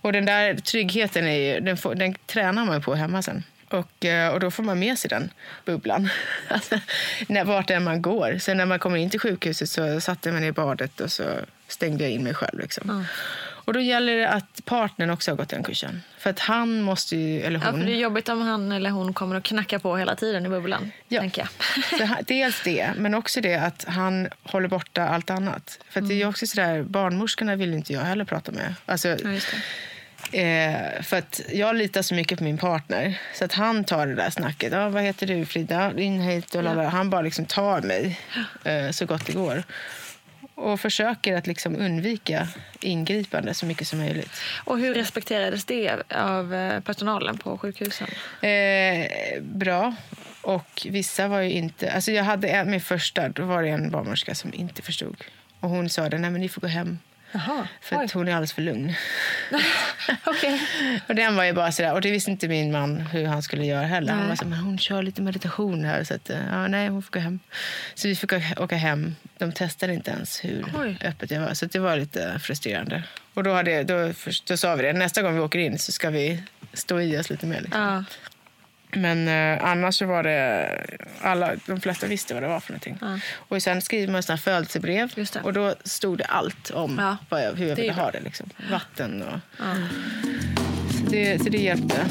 [0.00, 3.42] Och den där tryggheten är ju, den, får, den tränar man på hemma sen.
[3.70, 5.30] Och, eh, och då får man med sig den
[5.64, 6.08] bubblan,
[6.48, 6.78] alltså,
[7.28, 8.38] när, vart än man går.
[8.38, 11.24] Sen när man kommer in till sjukhuset så satte ner i badet och så
[11.68, 12.58] stängde jag in mig själv.
[12.58, 13.06] Liksom.
[13.68, 16.02] Och då gäller det att partnern också har gått den kursen.
[16.18, 17.80] För att han måste ju, eller Ja, hon...
[17.80, 20.48] för det är jobbigt om han eller hon kommer att knacka på hela tiden i
[20.48, 20.90] bubblan.
[21.08, 21.20] Ja.
[21.20, 21.98] Tänker jag.
[22.08, 25.78] Så dels det, men också det att han håller borta allt annat.
[25.88, 28.74] För att det är ju också sådär, barnmorskorna vill inte jag heller prata med.
[28.86, 29.40] Alltså, Ja.
[30.32, 33.20] Eh, för att jag litar så mycket på min partner.
[33.34, 34.72] Så att han tar det där snacket.
[34.72, 35.92] Ja, vad heter du Frida?
[35.96, 36.88] In hit och lalala.
[36.88, 38.20] Han bara liksom tar mig
[38.64, 39.62] eh, så gott det går.
[40.54, 42.48] Och försöker att liksom undvika
[42.80, 44.30] ingripande så mycket som möjligt.
[44.64, 48.08] Och hur respekterades det av eh, personalen på sjukhusen?
[48.40, 49.94] Eh, bra.
[50.42, 51.92] Och vissa var ju inte...
[51.92, 55.24] Alltså jag hade en, min första, då var det en barnmorska som inte förstod.
[55.60, 56.98] Och hon sa det, nej men ni får gå hem.
[57.32, 57.68] Jaha.
[57.80, 58.94] För att hon är alldeles för lugn.
[60.24, 60.62] Okej.
[61.08, 63.64] Och den var ju bara sådär, och det visste inte min man hur han skulle
[63.66, 64.10] göra heller.
[64.12, 64.28] Han Nej.
[64.28, 67.12] var så, men hon kör lite meditation här så att, eh, ja, nej, hon får
[67.12, 67.40] gå hem.
[67.94, 69.16] Så vi fick åka- hem.
[69.38, 70.98] De testade inte ens hur Oj.
[71.04, 71.54] öppet jag var.
[71.54, 73.02] Så det var lite frustrerande.
[73.34, 74.12] Och då, hade, då,
[74.46, 77.30] då sa vi det, nästa gång vi åker in så ska vi stå i oss
[77.30, 77.60] lite mer.
[77.60, 77.80] Liksom.
[77.82, 78.04] Ja.
[78.92, 80.70] Men eh, annars så var det,
[81.22, 82.98] alla, de flesta visste vad det var för någonting.
[83.34, 87.16] Och sen skriver man såna födelsebrev och då stod det allt om Ja.
[87.28, 88.20] vad jag, hur jag Det ville ha det.
[88.20, 88.50] Liksom.
[88.70, 89.38] Vatten och...
[90.92, 92.06] Så, det, så det hjälpte.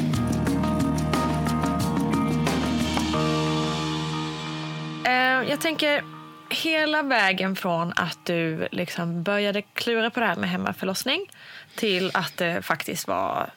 [5.06, 6.02] Eh, jag tänker
[6.50, 11.26] hela vägen från att du liksom började klura på det här med hemmaförlossning
[11.74, 13.50] till att det faktiskt var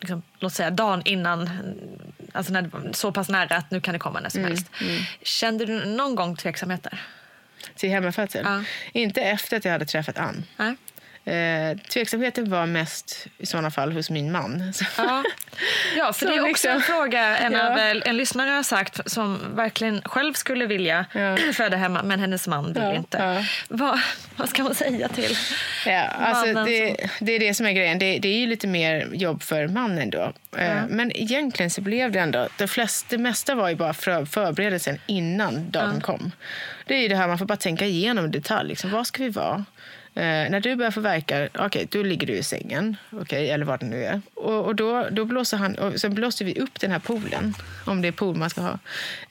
[0.00, 1.50] liksom, låt säga dagen innan,
[2.32, 4.66] alltså när det så pass nära att nu kan det komma när som helst.
[5.22, 7.02] Kände du någon gång tveksamheter?
[7.74, 8.44] Till hemmafödsel.
[8.44, 8.62] Ja.
[8.92, 10.44] Inte efter att jag hade träffat Ann.
[10.56, 10.74] Nej?
[11.28, 14.72] Eh, tveksamheten var mest i såna fall hos min man.
[14.98, 15.22] Ja,
[15.96, 17.72] ja för det är också liksom- en fråga en, Ja.
[17.72, 21.36] av, en lyssnare har sagt som verkligen själv skulle vilja Ja.
[21.54, 23.18] föda hemma men hennes man vill Ja, inte.
[23.18, 23.44] ja.
[24.36, 25.36] Vad, ska man säga till
[25.86, 27.98] Ja, alltså mannen det, det är det som är grejen.
[27.98, 30.32] Det, det är ju lite mer jobb för mannen då.
[30.58, 32.48] Eh, Men egentligen så blev det ändå...
[32.58, 36.32] Det, flesta, det mesta var ju bara för, förberedelsen innan dagen kom.
[36.86, 38.68] Det är ju det här man får bara tänka igenom detalj.
[38.68, 39.64] Liksom, vad ska vi vara?
[40.18, 43.80] Eh, när du börjar få verkar, okej, då ligger du i sängen, okej, eller vad
[43.80, 44.20] det nu är.
[44.34, 47.54] Och, och då, då blåser han, och sen blåser vi upp den här poolen,
[47.86, 48.78] om det är pool man ska ha,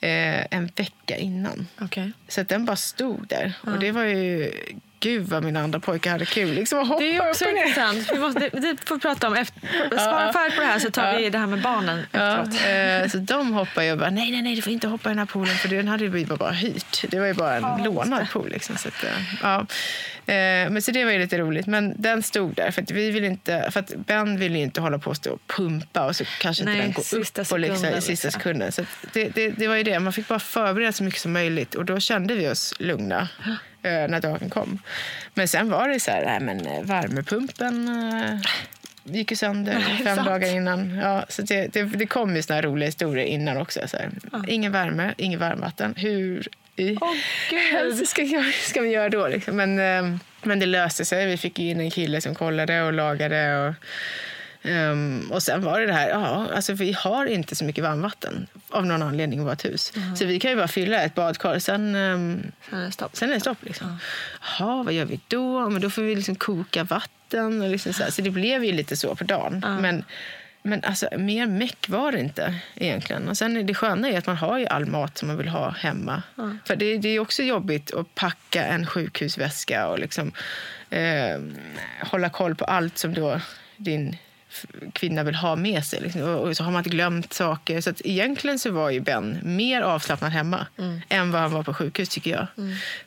[0.00, 1.66] eh, en vecka innan.
[1.80, 2.12] Okej.
[2.28, 3.52] Så den bara stod där.
[3.60, 4.52] Och det var ju...
[5.00, 6.54] Gud vad mina andra pojkar hade kul.
[6.54, 7.62] Liksom, hoppa Det är också upp och ner.
[7.66, 8.10] intressant.
[8.12, 9.60] Vi måste, det får vi prata om efter.
[9.90, 13.02] Svara färdigt på det här så tar vi det här med barnen Ja, efteråt.
[13.04, 15.10] eh, så de hoppar ju och bara, nej, nej, nej, du får inte hoppa i
[15.10, 17.04] den här poolen för den hade vi bara hyrt.
[17.08, 18.48] Det var ju bara en lånad pool.
[18.48, 19.10] Liksom, så att, eh,
[19.42, 19.58] ja.
[20.34, 21.66] eh, men så det var ju lite roligt.
[21.66, 24.80] Men den stod där för att vi vill inte, för att Ben ville ju inte
[24.80, 27.52] hålla på och stå och pumpa och så kanske Nej, inte den går sista upp
[27.52, 28.30] och liksom, i sista liksom.
[28.30, 28.72] sekunden.
[28.72, 31.74] Så det, det, det var ju det, man fick bara förbereda så mycket som möjligt
[31.74, 33.28] och då kände vi oss lugna
[33.82, 34.78] när dagen kom.
[35.34, 38.38] Men sen var det så här, nej, men eh, värmepumpen eh,
[39.04, 40.28] gick ju sönder fem sant?
[40.28, 40.94] dagar innan.
[41.02, 43.80] Ja, så det, det, det kom ju såna här roliga historier innan också.
[43.88, 44.10] Så här.
[44.48, 45.94] Ingen värme, ingen varmvatten.
[45.96, 46.98] Hur i gud.
[47.72, 49.28] helvete ska, jag- ska vi göra då?
[49.28, 49.56] Liksom?
[49.56, 51.26] Men, eh, men det löste sig.
[51.26, 53.56] Vi fick in en kille som kollade och lagade.
[53.68, 53.74] Och,
[54.62, 58.46] ehm, och sen var det det här, ja, alltså vi har inte så mycket varmvatten
[58.68, 59.92] av någon anledning i vårt hus.
[60.16, 61.58] Så vi kan ju bara fylla ett badkar.
[61.58, 63.16] Sen, ehm, Sen är det stopp.
[63.16, 63.64] Sen är det stopp.
[63.64, 63.98] Liksom.
[64.40, 65.70] Jaha, vad gör vi då?
[65.70, 67.62] Men då får vi liksom koka vatten.
[67.62, 68.10] Och liksom så, här.
[68.10, 69.64] så det blev ju lite så på dagen.
[69.80, 70.04] Men,
[70.62, 73.28] men alltså, mer meck var det inte egentligen.
[73.28, 75.48] Och sen är det sköna är att man har ju all mat som man vill
[75.48, 76.22] ha hemma.
[76.64, 80.32] För det, det är också jobbigt att packa en sjukhusväska och liksom,
[80.90, 81.40] eh,
[82.00, 83.40] hålla koll på allt som då
[83.76, 84.16] din
[84.92, 86.00] kvinna vill ha med sig.
[86.00, 86.22] Liksom.
[86.22, 87.80] Och, så har man glömt saker.
[87.80, 90.66] Så att egentligen så var ju Ben mer avslappnad hemma
[91.08, 92.46] än vad han var på sjukhus tycker jag.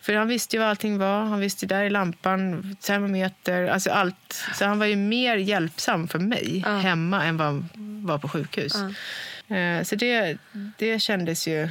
[0.02, 1.24] För han visste ju vad allting var.
[1.26, 4.44] Han visste där i lampan, termometer, alltså allt.
[4.56, 7.70] Så han var ju mer hjälpsam för mig hemma än vad han
[8.06, 8.76] var på sjukhus.
[9.48, 10.38] Eh, Så det,
[10.78, 11.70] det kändes ju...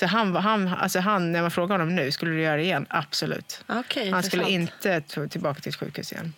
[0.00, 2.86] Så han, han, alltså han, när man frågar honom nu, skulle du göra det igen?
[2.90, 3.64] Absolut.
[3.68, 6.32] Okej, han skulle inte tillbaka till ett sjukhus igen.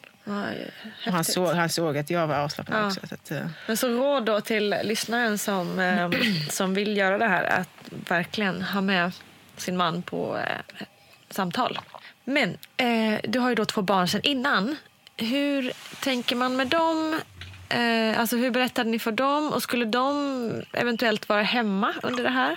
[1.04, 2.86] Han, såg, han såg att jag var avslappnad Ja.
[2.86, 3.00] också.
[3.08, 6.10] Så att, eh, Men så råd då till lyssnaren som, eh,
[6.50, 7.68] som vill göra det här att
[8.08, 9.12] verkligen ha med
[9.56, 10.84] sin man på eh,
[11.30, 11.78] samtal.
[12.24, 14.76] Men eh, du har ju då två barn sedan innan.
[15.16, 17.20] Hur tänker man med dem?
[17.68, 19.52] Eh, alltså hur berättade ni för dem?
[19.52, 22.56] Och skulle de eventuellt vara hemma under det här?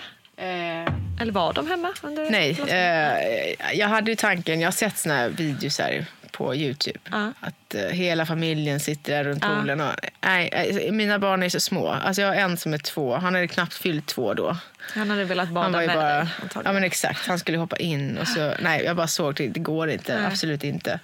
[1.21, 5.15] Eller var de hemma under Nej, eh, jag hade ju tanken, jag har sett såna
[5.15, 6.05] här videos här
[6.37, 6.99] på Youtube.
[7.11, 7.33] Ja.
[7.39, 9.81] Att eh, hela familjen sitter där runt poolen.
[9.81, 11.87] Och, nej, eh, mina barn är så små.
[11.87, 13.15] Alltså jag har en som är två.
[13.15, 14.57] Han hade knappt fyllt två då.
[14.93, 16.27] Han hade velat bada Han var ju med bara, dig
[16.65, 19.59] ja men exakt, han skulle hoppa in och så, nej jag bara såg det, det
[19.59, 20.99] går inte, absolut inte.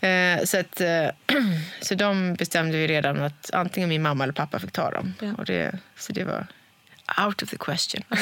[0.00, 1.08] Eh, så att, eh,
[1.80, 5.14] så de bestämde ju redan att antingen min mamma eller pappa fick ta dem.
[5.20, 5.32] Ja.
[5.38, 6.46] Och det, så det var
[7.18, 8.02] out of the question.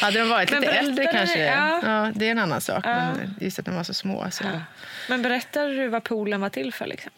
[0.00, 1.80] Hade de varit lite äldre kanske, ni- ja.
[1.82, 2.12] ja.
[2.14, 2.84] det är en annan sak.
[2.84, 4.26] Men just att de var så små.
[4.30, 4.44] Så.
[4.44, 4.60] Ja.
[5.08, 6.86] Men berättade du vad poolen var till för?
[6.86, 7.12] Liksom?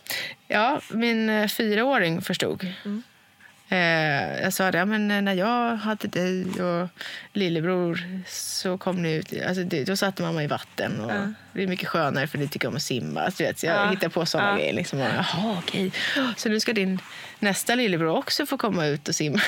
[0.90, 2.66] min eh, fyraåring förstod.
[3.72, 6.88] Eh, jag sa det, ja, men eh, när jag hade dig och
[7.32, 9.32] lillebror så kom ni ut.
[9.46, 11.00] Alltså, det, då satte mamma i vatten.
[11.00, 11.12] Och
[11.52, 13.20] Det är mycket skönare för ni tycker om att simma.
[13.20, 13.90] Alltså, vet, jag Ja.
[13.90, 14.56] hittar på såna Ja.
[14.56, 14.72] grejer.
[14.72, 15.92] Liksom, och, Jaha, okej.
[16.37, 16.98] Så nu ska din
[17.38, 19.40] nästa lillebror också få komma ut och simma.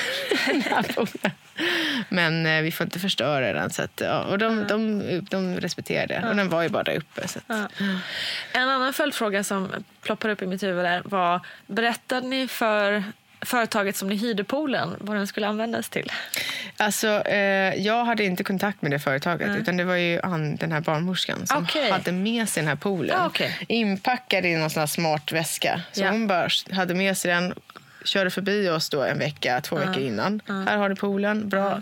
[2.09, 3.69] men eh, vi får inte förstöra den.
[3.69, 6.29] Så att, ja, och de, de, de respekterade det.
[6.29, 7.27] Och den var ju bara där uppe.
[7.27, 7.71] Så att,
[8.53, 9.69] En annan följdfråga som
[10.01, 13.03] ploppar upp i mitt huvud där var berättade ni för
[13.45, 16.11] företaget som ni hyrde poolen vad den skulle användas till?
[16.77, 19.55] Alltså, eh, jag hade inte kontakt med det företaget.
[19.57, 21.91] Utan det var ju han, den här barnmorskan som Okej.
[21.91, 23.19] hade med sig den här poolen.
[23.19, 23.57] Ah, okej.
[23.67, 25.81] Inpackad i någon sån här smart väska.
[25.91, 26.09] Så Ja.
[26.11, 27.53] hon bara hade med sig den.
[28.05, 30.41] Körde förbi oss då en vecka, två veckor innan.
[30.47, 31.49] Här har du poolen.
[31.49, 31.81] Bra.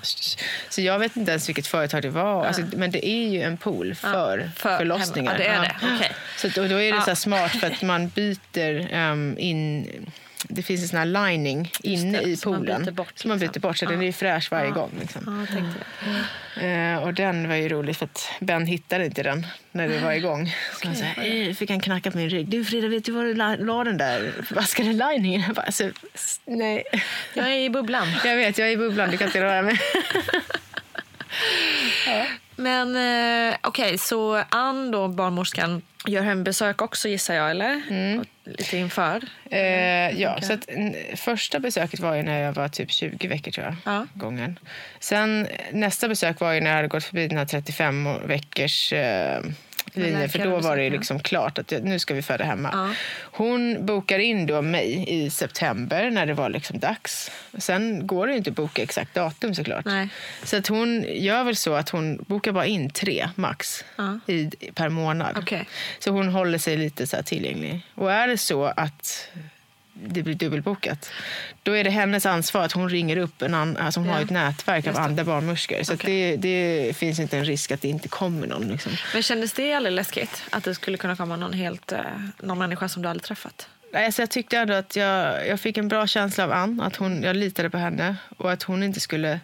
[0.70, 2.46] Så jag vet inte ens vilket företag det var.
[2.46, 5.32] Alltså, men det är ju en pool för, för förlossningar.
[5.32, 5.96] Ja, det är det.
[5.96, 6.12] Okej.
[6.38, 9.88] Så då, då är det så smart för att man byter ehm, in...
[10.48, 12.84] Det finns en sån här lining inne det, i som man poolen.
[12.84, 13.62] byter bort, som man byter liksom.
[13.62, 14.92] bort, så den är fräsch varje gång.
[15.00, 15.48] Liksom.
[15.52, 15.62] Ja,
[16.56, 16.68] det.
[16.68, 20.12] Eh, och den var ju rolig för att Ben hittade inte den när det var
[20.12, 20.56] igång.
[20.82, 22.48] Så han sa, eh, fick han knacka på min rygg.
[22.48, 25.42] Du Frida, vet du var du la, la den där vaskade liningen?
[25.42, 25.90] Jag bara, alltså,
[26.46, 26.84] nej.
[27.34, 28.08] Jag är i bubblan.
[28.26, 29.80] Jag vet, jag är i bubblan, du kan inte röra mig.
[32.56, 32.96] Men
[33.50, 37.82] eh, okej, så Ann då, barnmorskan, gör hembesök också gissar jag, eller?
[38.20, 39.24] Och Lite inför.
[39.52, 40.70] Eh, ja, så att,
[41.16, 43.76] första besöket var ju när jag var typ 20 veckor tror jag.
[43.84, 44.08] Ja.
[44.14, 44.60] Gången.
[45.00, 49.42] Sen nästa besök var ju när jag hade gått förbi den här 35 veckors eh,
[49.98, 52.70] linje, för då var det liksom klart att nu ska vi föda hemma.
[52.74, 52.94] Ja.
[53.22, 57.32] Hon bokar in då mig i september när det var liksom dags.
[57.58, 59.86] Sen går det inte att boka exakt datum såklart.
[59.86, 60.08] Nej.
[60.44, 64.20] Så att hon gör väl så att hon bokar bara in tre max Ja.
[64.28, 65.38] i, per månad.
[65.38, 65.68] Okej.
[66.00, 67.82] Så hon håller sig lite så här tillgänglig.
[67.96, 69.30] Och är det så att
[70.08, 71.12] det blir dubbelbokat,
[71.64, 74.14] då är det hennes ansvar att hon ringer upp en annan, alltså hon Ja.
[74.16, 75.84] har ett nätverk av andra barnmorskor.
[75.84, 76.38] Så Okej.
[76.38, 76.50] det,
[76.88, 78.68] det finns inte en risk att det inte kommer någon.
[78.68, 78.92] Liksom.
[79.14, 80.44] Men kändes det aldrig läskigt?
[80.50, 82.00] Att det skulle kunna komma någon, helt, eh,
[82.42, 83.68] någon människa som du aldrig träffat?
[83.96, 86.82] Alltså jag tyckte ändå att jag, jag fick en bra känsla av Ann.
[86.82, 89.40] Att hon, jag litade på henne och att hon inte skulle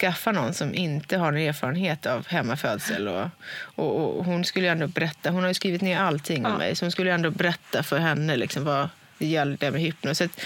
[0.00, 3.08] skaffa någon som inte har någon erfarenhet av hemmafödsel.
[3.08, 3.28] Och,
[3.74, 5.30] och, och hon skulle ändå berätta.
[5.30, 6.58] Hon har skrivit ner allting om Ja.
[6.58, 6.76] mig.
[6.76, 10.20] Så hon skulle ändå berätta för henne liksom vad det gällde med hypnos.
[10.20, 10.40] Att,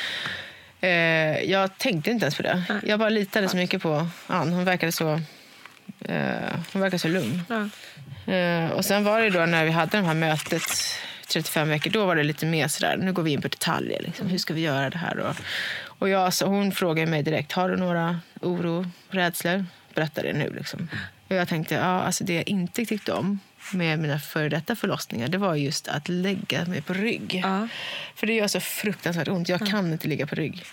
[0.81, 0.91] eh,
[1.43, 2.63] jag tänkte inte ens på det.
[2.85, 4.53] Jag bara litade så mycket på Ann.
[4.53, 5.21] Hon verkade så,
[6.01, 7.43] eh, hon verkade så lugn.
[7.49, 7.69] Ja.
[8.33, 10.63] Eh, och sen var det då när vi hade det här mötet
[11.29, 14.03] 35 veckor, då var det lite mer sådär, nu går vi in på detaljer.
[14.03, 14.27] Liksom.
[14.29, 15.19] Hur ska vi göra det här?
[15.19, 15.37] Och,
[15.81, 19.65] och jag, så hon frågade mig direkt, har du några oro, rädslor?
[19.95, 20.55] Berätta det nu.
[20.57, 20.89] Liksom.
[21.29, 23.41] Och jag tänkte, ja, alltså det jag inte tyckte om
[23.73, 27.41] med mina före detta förlossningar, det var just att lägga mig på rygg.
[27.45, 27.69] Ja.
[28.15, 29.49] För det gör så fruktansvärt ont.
[29.49, 30.65] Jag kan inte ligga på rygg.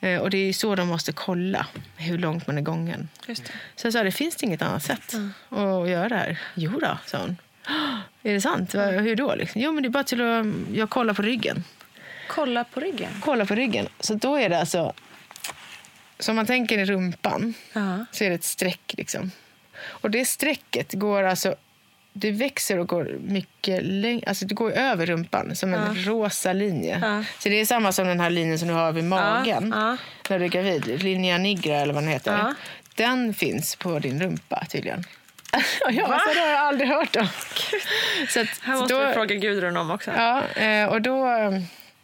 [0.00, 3.08] Eh, och det är så de måste kolla hur långt man är gången.
[3.28, 3.50] Just det.
[3.76, 5.14] Så jag sa, det finns det inget annat sätt
[5.48, 6.38] att göra det här?
[6.54, 7.36] Jo då, sa hon.
[7.68, 8.74] "Åh, Är det sant?
[8.74, 9.34] Hur då?
[9.34, 9.60] Liksom?
[9.60, 11.64] Jo, men det är bara till att jag kollar på ryggen.
[12.28, 13.10] Kolla på ryggen.
[13.20, 13.88] Kolla på ryggen.
[14.00, 14.92] Så då är det alltså...
[16.18, 18.04] Så om man tänker i rumpan Ja.
[18.12, 18.94] så är det ett streck.
[18.96, 19.30] Liksom.
[19.82, 21.54] Och det strecket går alltså...
[22.12, 24.24] Det växer och går mycket längre.
[24.26, 26.98] Alltså det går över rumpan som en rosa linje.
[27.02, 27.24] Ja.
[27.38, 29.96] Så det är samma som den här linjen som du har vid magen ja.
[30.28, 31.02] när du är gravid.
[31.02, 32.38] Linea nigra eller vad den heter.
[32.38, 32.54] Ja.
[32.94, 35.04] Den finns på din rumpa tydligen.
[35.90, 37.28] ja, så det har jag aldrig hört om.
[38.28, 40.10] Så att, Här måste då, vi fråga Gudrun om också.
[40.10, 41.26] Ja, eh, och då,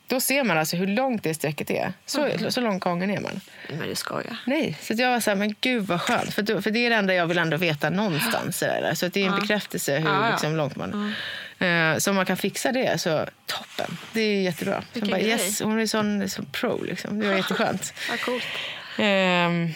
[0.06, 1.92] då ser man alltså hur långt det strecket är.
[2.06, 3.40] Så, så långt gången är man.
[3.68, 4.36] Men du skojar.
[4.46, 6.34] Nej, så att jag var så här, men gud vad skönt.
[6.34, 8.58] För, då, för det är det enda jag vill ändå veta någonstans.
[8.58, 8.94] Så, där.
[8.94, 11.14] så att det är en bekräftelse hur Ja, liksom, långt man...
[11.58, 13.96] Eh, så om man kan fixa det så toppen.
[14.12, 14.82] Det är jättebra.
[14.92, 15.30] Vilken bara, grej.
[15.30, 17.20] yes, hon är sån, sån pro liksom.
[17.20, 17.94] Det var jätteskönt.
[18.10, 18.44] Vad coolt.
[18.98, 19.68] Ehm,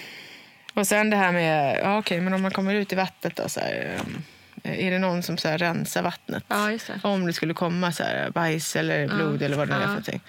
[0.75, 3.49] och sen det här med, ja, okej, men om man kommer ut i vattnet då,
[3.49, 4.23] så här, ehm,
[4.63, 6.45] är det någon som så här, rensar vattnet?
[6.49, 7.01] Ja, det.
[7.03, 9.89] Om det skulle komma så här, bajs eller blod eller vad det nu är för
[9.89, 10.21] någonting.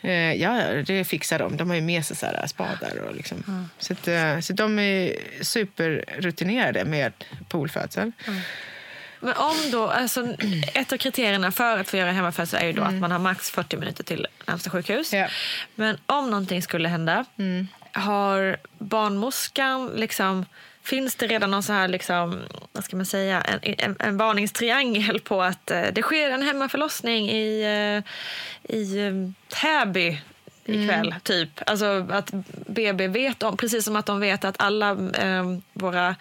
[0.00, 1.56] Eh, ja, ja, det fixar de.
[1.56, 2.98] De har ju med sig så här, spadar.
[3.08, 3.68] Och liksom.
[3.78, 7.12] så, att, eh, så de är superrutinerade med
[7.48, 8.12] poolfödsel.
[9.20, 10.36] Men om då, alltså,
[10.74, 13.50] ett av kriterierna för att få göra hemmafödsel är ju då att man har max
[13.50, 15.12] 40 minuter till närmsta sjukhus.
[15.12, 15.28] Ja.
[15.74, 17.24] Men om någonting skulle hända,
[17.92, 20.46] har barnmorskan liksom
[20.86, 25.20] Finns det redan någon så här, liksom, vad ska man säga, en, en, en varningstriangel
[25.20, 29.12] på att eh, det sker en hemmaförlossning i, eh, i eh,
[29.48, 30.20] Täby
[30.64, 31.50] ikväll, typ.
[31.66, 32.30] Alltså att
[32.66, 36.16] BB vet om, precis som att de vet att alla eh, våra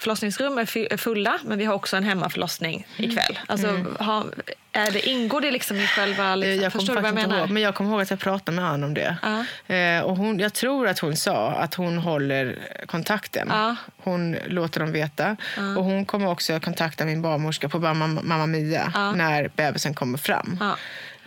[0.00, 3.38] förlossningsrum är fulla, men vi har också en hemmaförlossning ikväll.
[3.46, 4.26] Alltså, har,
[4.72, 6.30] är det, ingår det liksom i själva...
[6.30, 7.38] Eh, Liksom, Jag förstår du vad jag menar?
[7.38, 9.16] ihåg, men jag kommer ihåg att jag pratade med Ann om det.
[9.22, 9.74] Ja.
[9.74, 13.48] Eh, och hon, jag tror att hon sa att hon håller kontakten.
[13.50, 13.76] Ja.
[13.96, 15.36] Hon låter dem veta.
[15.76, 20.64] Och hon kommer också kontakta min barnmorska på Mamma, Mamma Mia när bebisen kommer fram.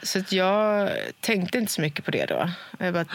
[0.03, 2.49] Så jag tänkte inte så mycket på det då.
[2.77, 3.05] Jag bara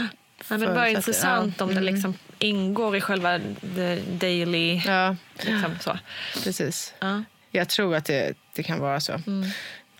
[0.48, 1.64] Nej, men förutsatte- intressant ja.
[1.64, 3.38] om det liksom ingår i själva
[3.74, 4.82] the daily...
[4.86, 5.98] Ja, Liksom så.
[6.44, 6.94] precis.
[7.00, 7.22] Ja.
[7.50, 9.20] Jag tror att det, det kan vara så.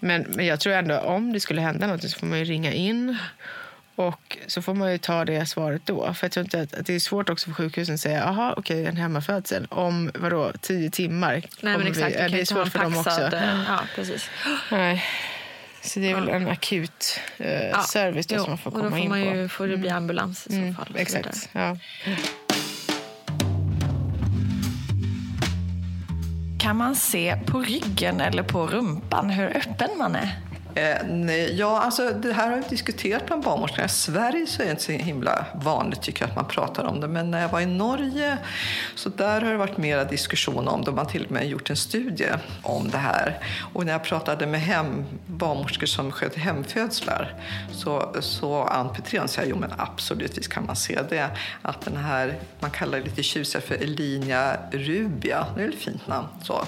[0.00, 2.72] Men, men jag tror ändå om det skulle hända något så får man ju ringa
[2.72, 3.16] in.
[3.94, 6.14] Och så får man ju ta det svaret då.
[6.14, 8.54] För jag tror inte att, att det är svårt också för sjukhusen att säga aha,
[8.56, 11.32] okej, en hemmafödsel om vadå, tio timmar.
[11.60, 12.16] Nej, men exakt.
[12.16, 13.20] Vi, det är svårt för dem också.
[13.36, 14.30] eh, Ja, precis.
[14.70, 15.04] Nej.
[15.82, 17.82] Så det är väl en akut eh, Ja.
[17.82, 19.26] service då som man får och då komma får in man på.
[19.36, 20.88] ju, får det bli ambulans i så Mm, fall.
[20.92, 21.48] så exakt.
[21.52, 21.76] Ja.
[26.58, 30.38] Kan man se på ryggen eller på rumpan hur öppen man är?
[30.78, 33.84] Eh, nej, ja, alltså, det här har vi diskuterat bland barnmorskorna.
[33.84, 37.00] I Sverige så är det inte så himla vanligt tycker jag, att man pratar om
[37.00, 37.08] det.
[37.08, 38.38] Men när jag var i Norge
[38.94, 40.90] så där har det varit mera diskussion om det.
[40.90, 43.38] Man har till och med gjort en studie om det här.
[43.72, 47.34] Och när jag pratade med hem, barnmorskor som sköter hemfödslar
[47.72, 51.30] så, så Ann Petrén säger jo men absolut visst kan man se det.
[51.62, 56.06] Att den här, man kallar det lite tjusigare för Elinia rubia, det är ett fint
[56.06, 56.26] namn.
[56.42, 56.64] Så.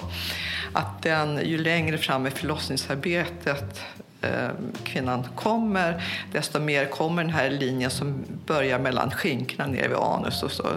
[0.73, 3.81] Att den ju längre fram i förlossningsarbetet
[4.21, 4.49] Eh,
[4.83, 10.43] kvinnan kommer, desto mer kommer den här linjen som börjar mellan skinkorna ner vid anus
[10.43, 10.67] och så,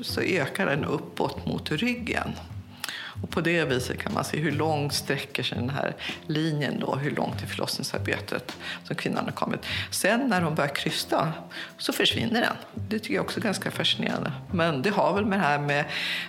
[0.00, 2.32] så ökar den uppåt mot ryggen.
[3.22, 5.94] Och på det viset kan man se hur långt sträcker sig den här
[6.26, 9.60] linjen då, hur långt i förlossningsarbetet som kvinnan har kommit.
[9.90, 11.32] Sen när hon börjar krysta
[11.78, 12.56] så försvinner den.
[12.88, 14.32] Det tycker jag också är ganska fascinerande.
[14.52, 15.84] Men det har väl med det här med,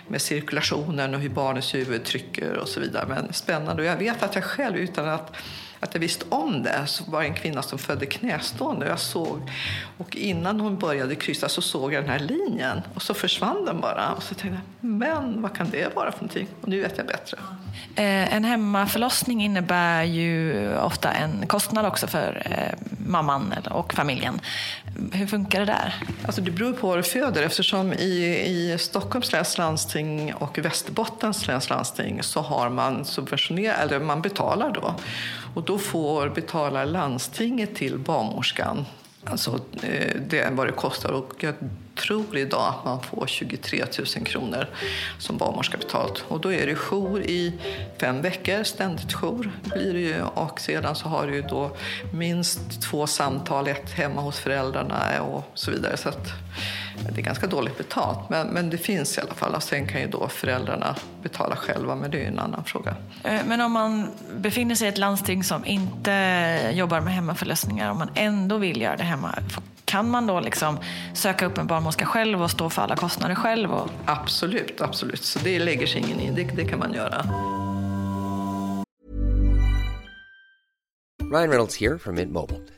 [0.08, 3.06] med cirkulationen och hur barnets huvud trycker och så vidare.
[3.08, 3.82] Men spännande.
[3.82, 5.36] Och jag vet att jag själv utan att
[5.80, 8.88] att jag visste om det så var det en kvinna som födde knästående.
[8.88, 9.50] Jag såg,
[9.98, 13.80] och innan hon började kryssa så såg jag den här linjen och så försvann den
[13.80, 14.12] bara.
[14.12, 16.48] Och så tänkte jag, men vad kan det vara för någonting?
[16.60, 17.38] Och nu vet jag bättre.
[17.94, 24.40] Eh, en hemmaförlossning innebär ju ofta en kostnad också för eh, mamman och familjen.
[25.12, 25.94] Hur funkar det där?
[26.26, 27.42] Alltså det beror på vad du föder.
[27.42, 34.00] Eftersom i, i Stockholms läns landsting och Västerbottens läns landsting så har man subventionerat, eller
[34.00, 34.94] man betalar då.
[35.54, 38.84] Och då får betalar landstinget till barnmorskan
[39.24, 41.12] Alltså, eh, det är vad det kostar.
[41.12, 41.54] Och jag
[41.94, 43.84] tror idag att man får 23
[44.16, 44.66] 000 kronor
[45.18, 46.24] som barnmorska betalt.
[46.28, 47.52] Och då är det jour i
[48.00, 50.22] fem veckor, ständigt jour blir det ju.
[50.22, 51.70] Och sedan så har du ju då
[52.14, 55.96] minst två samtal, ett hemma hos föräldrarna och så vidare.
[55.96, 56.28] Så att
[57.14, 59.54] det är ganska dåligt betalt, men, men det finns i alla fall.
[59.54, 62.96] Och sen kan ju då föräldrarna betala själva, men det är en annan fråga.
[63.24, 67.98] Eh, men om man befinner sig i ett landsting som inte jobbar med hemmaförlösningar, om
[67.98, 69.38] man ändå vill göra det hemma,
[69.84, 70.78] kan man då liksom
[71.14, 73.72] söka upp en barnmorska själv och stå för alla kostnader själv?
[73.72, 73.90] Och...
[74.04, 75.22] Absolut, absolut.
[75.22, 76.30] Så det lägger sig ingen i.
[76.30, 77.24] Det, det kan man göra.
[81.32, 82.77] Ryan Reynolds here from Mint Mobile.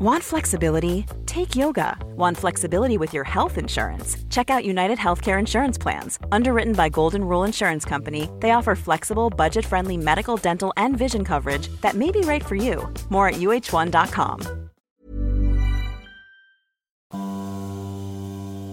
[0.00, 1.06] Want flexibility?
[1.26, 1.96] Take yoga.
[2.16, 4.16] Want flexibility with your health insurance?
[4.30, 6.18] Check out United Healthcare Insurance Plans.
[6.30, 11.24] Underwritten by Golden Rule Insurance Company, they offer flexible, budget friendly medical, dental, and vision
[11.24, 12.88] coverage that may be right for you.
[13.10, 14.40] More at uh1.com.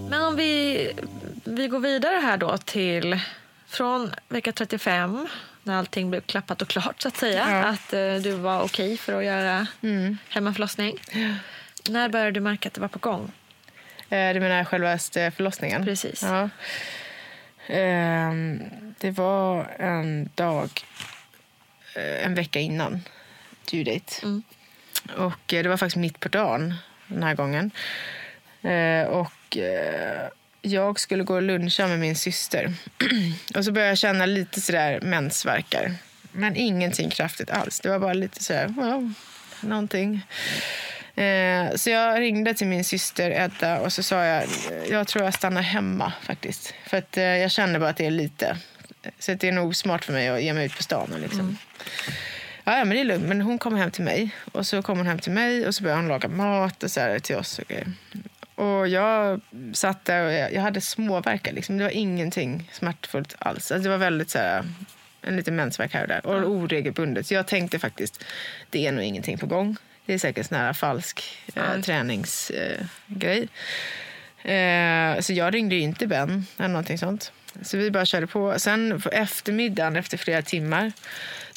[0.10, 0.92] Men vi,
[1.44, 3.20] vi går vidare här då till
[3.68, 5.28] från vecka 35
[5.66, 7.50] när allting blev klappat och klart så att säga.
[7.50, 7.64] Ja.
[7.66, 9.68] Att eh, du var okej för att göra
[10.30, 10.98] hemmaförlossning.
[11.90, 13.32] När började du märka att det var på gång?
[14.10, 14.98] Eh, Du menar själva
[15.32, 15.86] förlossningen?
[15.86, 16.22] Precis.
[16.24, 16.50] Ja.
[17.68, 18.62] Ehm,
[19.00, 20.70] Det var en dag,
[21.96, 23.02] eh, en vecka innan
[23.72, 24.42] due date.
[25.18, 26.74] Och eh, det var faktiskt mitt på dagen
[27.08, 27.72] den här gången.
[28.62, 30.28] Eh, Och eh,
[30.66, 32.74] jag skulle gå och luncha med min syster.
[33.56, 35.92] Och så började jag känna lite sådär mensvärkar.
[36.32, 37.80] Men ingenting kraftigt alls.
[37.80, 39.14] Det var bara lite sådär, wow,
[39.62, 40.22] någonting.
[41.16, 44.44] Eh, så jag ringde till min syster Edda och så sa jag
[44.90, 46.74] jag tror jag stannar hemma faktiskt.
[46.86, 48.58] För att eh, jag känner bara att det är lite.
[49.20, 51.14] Så det är nog smart för mig att ge mig ut på stan.
[51.14, 51.58] och Liksom.
[52.64, 53.26] Ja, ja, men det är lugnt.
[53.26, 54.30] Men hon kommer hem till mig.
[54.52, 57.00] Och så kommer hon hem till mig och så börjar hon laga mat och så
[57.00, 57.60] här till oss.
[57.60, 57.88] Och, grejer.
[58.56, 59.42] Och jag
[59.74, 61.52] satt där och jag, jag hade småverkar.
[61.52, 61.78] Liksom.
[61.78, 63.72] Det var ingenting smärtfullt alls.
[63.72, 64.64] Alltså, det var väldigt så här,
[65.22, 66.26] en liten mensvärk här och där.
[66.26, 67.28] Och oregelbundet.
[67.28, 68.24] Så jag tänkte faktiskt,
[68.70, 69.78] det är nog ingenting på gång.
[70.06, 71.24] Det är säkert sån här falsk
[71.56, 73.48] eh, träningsgrej.
[74.44, 77.32] Eh, så jag ringde inte Ben eller någonting sånt.
[77.62, 78.60] Så vi bara körde på.
[78.60, 80.92] Sen på eftermiddagen, efter flera timmar,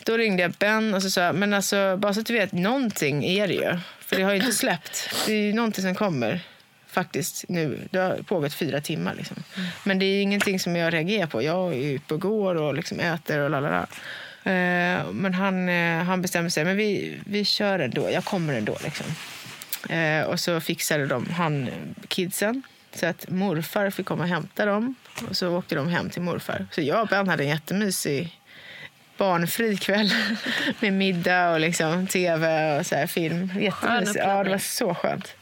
[0.04, 3.24] då ringde jag Ben och så sa men alltså, bara så att du vet, någonting
[3.24, 3.78] är det ju.
[4.00, 5.10] För det har ju inte släppt.
[5.26, 6.40] Det är ju någonting som kommer
[6.88, 7.88] faktiskt nu.
[7.90, 9.14] Det har pågått fyra timmar.
[9.14, 9.36] Liksom.
[9.84, 11.42] Men det är ingenting som jag reagerar på.
[11.42, 13.86] Jag är ute och går och liksom äter och lalala.
[14.44, 18.10] Eh, men han, eh, han bestämde sig, men vi, vi kör ändå.
[18.10, 18.76] Jag kommer ändå.
[18.84, 19.06] Liksom.
[19.96, 21.70] Eh, och så fixade de han
[22.08, 22.62] kidsen.
[22.94, 24.94] Så att morfar fick komma och hämta dem.
[25.28, 26.66] Och så åkte de hem till morfar.
[26.70, 28.38] Så jag och Ben hade en jättemysig
[29.16, 30.12] barnfri kväll.
[30.80, 33.52] Med middag och liksom tv och så här film.
[33.60, 34.18] Jättemysigt.
[34.24, 35.34] Ja, det var så skönt.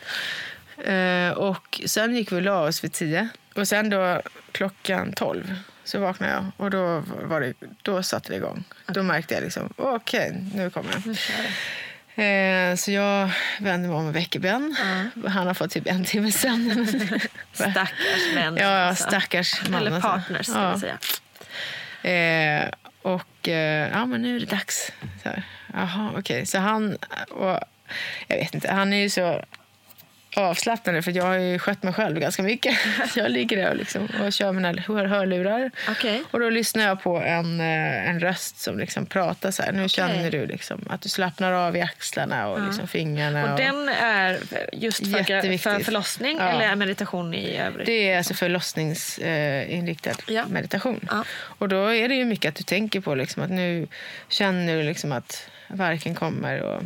[0.84, 3.28] Eh, och sen gick vi och la oss vid tio.
[3.54, 4.22] Och sen då
[4.52, 5.54] klockan tolv
[5.84, 7.52] så vaknade jag och då, var det,
[7.82, 8.64] då satte det igång.
[8.86, 11.16] Då märkte jag liksom, okej, nu kommer den.
[12.24, 14.76] Eh, så jag vände mig om och väcker Ben.
[15.26, 16.86] Han har fått typ en timme sömn.
[17.52, 18.56] Stackars män.
[18.56, 19.04] Ja, alltså.
[19.08, 19.80] stackars man.
[19.80, 20.74] Eller partners, ska Ja.
[20.74, 20.98] vi säga.
[22.02, 22.70] Eh,
[23.02, 24.92] och eh, ja, men nu är det dags.
[25.22, 25.42] Så här,
[25.74, 26.46] Jaha, okej.
[26.46, 26.96] Så han,
[27.30, 27.60] och,
[28.26, 29.44] jag vet inte, han är ju så
[30.36, 32.78] avslappnande för jag har ju skött mig själv ganska mycket.
[33.12, 35.70] Så jag ligger där och, liksom, och kör mina hör hörlurar.
[35.88, 36.22] Okej.
[36.30, 39.72] Och då lyssnar jag på en, eh, en röst som liksom pratar så här.
[39.72, 43.52] Nu känner du liksom att du slappnar av i axlarna och liksom fingrarna.
[43.52, 44.38] Och den är
[44.72, 46.48] just för, för förlossning Ja.
[46.48, 47.86] eller meditation i övrigt?
[47.86, 50.44] Det är alltså förlossningsinriktad Ja.
[50.48, 51.08] meditation.
[51.10, 51.24] Ja.
[51.58, 53.86] Och då är det ju mycket att du tänker på liksom att nu
[54.28, 56.82] känner du liksom att verken kommer och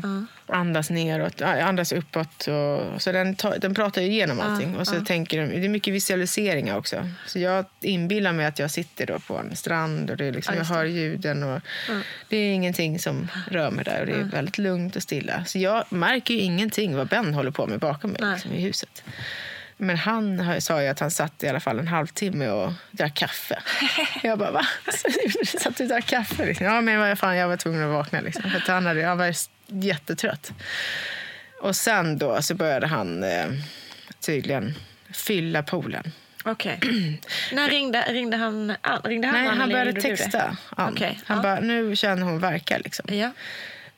[0.47, 2.47] andas neråt, andas uppåt.
[2.49, 4.77] Och, så den, den pratar ju igenom allting.
[4.77, 7.09] och så tänker de, det är mycket visualiseringar också.
[7.27, 10.55] Så jag inbillar mig att jag sitter då på en strand och det är liksom,
[10.57, 11.43] jag hör ljuden.
[11.43, 11.61] Och
[12.29, 15.45] Det är ingenting som rör mig där och det är väldigt lugnt och stilla.
[15.45, 19.03] Så jag märker ju ingenting vad Ben håller på med bakom mig liksom, i huset.
[19.81, 23.63] Men han sa ju att han satt i alla fall en halvtimme och drack kaffe.
[24.23, 24.67] Jag bara, va?
[25.45, 26.47] Satt du och drack kaffe?
[26.47, 26.67] Liksom.
[26.67, 28.21] Ja, men vad fan, jag var tvungen att vakna.
[28.21, 28.43] Liksom.
[28.43, 29.35] För han, hade, han var
[29.67, 30.53] jättetrött.
[31.61, 33.47] Och sen då så började han eh,
[34.21, 34.75] tydligen
[35.13, 36.13] fylla poolen.
[36.45, 36.81] Okej.
[37.53, 39.01] När ringde, ringde han an?
[39.05, 40.57] Ringde han Nej, an han eller började texta.
[40.77, 41.43] Okej, Han ja.
[41.43, 43.15] bara, nu känner hon verka liksom.
[43.15, 43.31] Ja.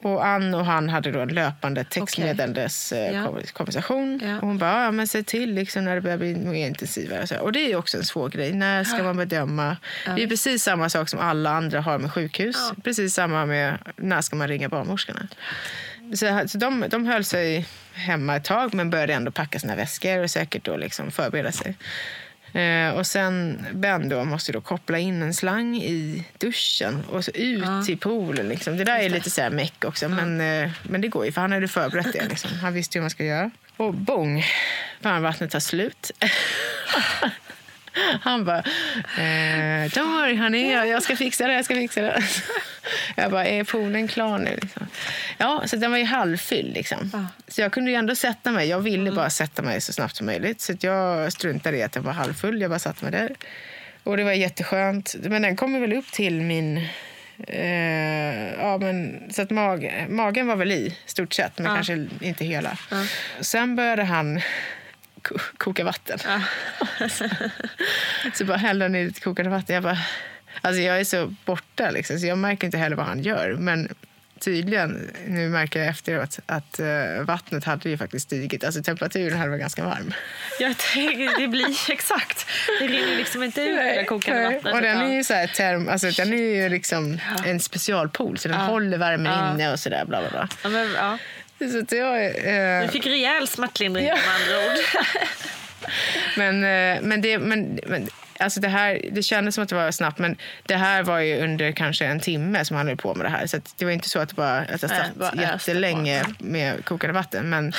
[0.05, 3.39] Och Ann och han hade då en löpande textmeddelandes eh, Ja.
[3.53, 4.21] konversation.
[4.25, 4.37] Ja.
[4.37, 7.39] Och hon bara, ja, men se till liksom, när det börjar bli mer intensivare.
[7.39, 8.53] Och, och det är ju också en svår grej.
[8.53, 9.77] När ska man bedöma?
[10.17, 12.57] Det är precis samma sak som alla andra har med sjukhus.
[12.85, 15.29] Precis samma med när ska man ringa barnmorskorna.
[16.15, 20.19] Så, så de, de höll sig hemma ett tag men började ändå packa sina väskor
[20.23, 21.75] och säkert då liksom förbereda sig.
[22.53, 27.31] Eh, och sen Ben då måste då koppla in en slang i duschen och så
[27.31, 28.49] ut till poolen.
[28.49, 28.77] Liksom.
[28.77, 31.41] Det där är lite så här meck också, men, eh, men det går ju för
[31.41, 32.29] han hade förberett det.
[32.29, 32.51] Liksom.
[32.63, 33.51] Han visste vad man ska göra.
[33.77, 34.45] Och bong,
[35.01, 36.11] varmvattnet tar slut.
[38.21, 38.59] Han bara,
[39.17, 42.23] eh, don't worry honey, jag, ska fixa det, jag ska fixa det.
[43.17, 44.59] Jag bara, är poolen klar nu?
[44.63, 44.87] Liksom.
[45.39, 46.75] Ja, så den var ju halvfylld.
[46.75, 47.29] Liksom.
[47.49, 48.69] Så jag kunde ju ändå sätta mig.
[48.69, 50.61] Jag ville bara sätta mig så snabbt som möjligt.
[50.61, 52.61] Så jag struntade i att den var halvfull.
[52.61, 53.35] Jag bara satte mig där.
[54.03, 55.15] Och det var jätteskönt.
[55.21, 56.87] Men den kom ju väl upp till min...
[57.49, 62.45] Eh, ja, men, så att mag, magen var väl i, stort sett, men kanske inte
[62.45, 62.79] hela.
[63.41, 64.41] Sen började han
[65.57, 66.19] koka vatten.
[68.35, 69.75] så bara hällde han i lite kokande vatten.
[69.75, 69.99] Jag, bara,
[70.61, 73.57] alltså jag är så borta, liksom, så jag märker inte heller vad han gör.
[73.59, 73.89] Men
[74.45, 76.87] tydligen, nu märker jag efteråt, att eh,
[77.23, 78.65] vattnet hade ju faktiskt stigit.
[78.65, 80.15] Alltså temperaturen hade varit ganska varm.
[80.61, 80.75] Jag
[81.39, 82.47] det blir exakt.
[82.81, 84.75] Det rinner liksom inte ut det kokande vattnet.
[84.75, 88.49] Och den är ju så här term, alltså den är ju liksom en specialpool så
[88.49, 90.05] den håller värmen inne och sådär.
[90.05, 90.49] Bla, bla, bla.
[90.63, 91.19] ja, men, ja.
[91.71, 94.15] Så jag, eh, Du fick rejäl smärtlindring Ja.
[94.15, 94.79] med andra ord.
[96.37, 98.09] men, eh, men, det, men, men
[98.39, 100.37] alltså det, här, det kändes som att det var snabbt, men
[100.67, 103.47] det här var ju under kanske en timme som han höll på med det här.
[103.47, 106.85] Så det var inte så att, det bara, att jag satt bara öste jättelänge med
[106.85, 107.51] kokande vatten.
[107.51, 107.73] Men,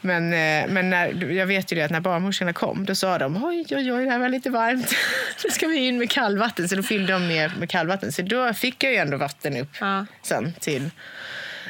[0.00, 3.44] men, eh, men när, jag vet ju det att när barnmorskorna kom, då sa de
[3.44, 4.94] oj, oj, oj, det här var lite varmt.
[5.44, 6.68] Nu ska vi in med kallvatten.
[6.68, 8.12] Så då fyllde de med, med kallvatten.
[8.12, 10.06] Så då fick jag ju ändå vatten upp Ja.
[10.22, 10.90] sen till,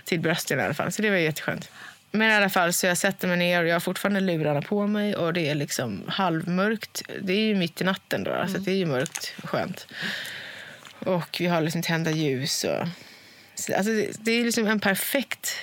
[0.04, 0.92] till brösten i alla fall.
[0.92, 1.70] Så det var jätteskönt.
[2.10, 4.86] Men i alla fall så jag sätter mig ner och jag har fortfarande lurarna på
[4.86, 7.02] mig och det är liksom halvmörkt.
[7.22, 9.86] Det är ju mitt i natten då, så det är ju mörkt och skönt.
[10.98, 12.88] Och vi har liksom tända ljus och...
[13.54, 15.56] så- Alltså det, det är liksom en perfekt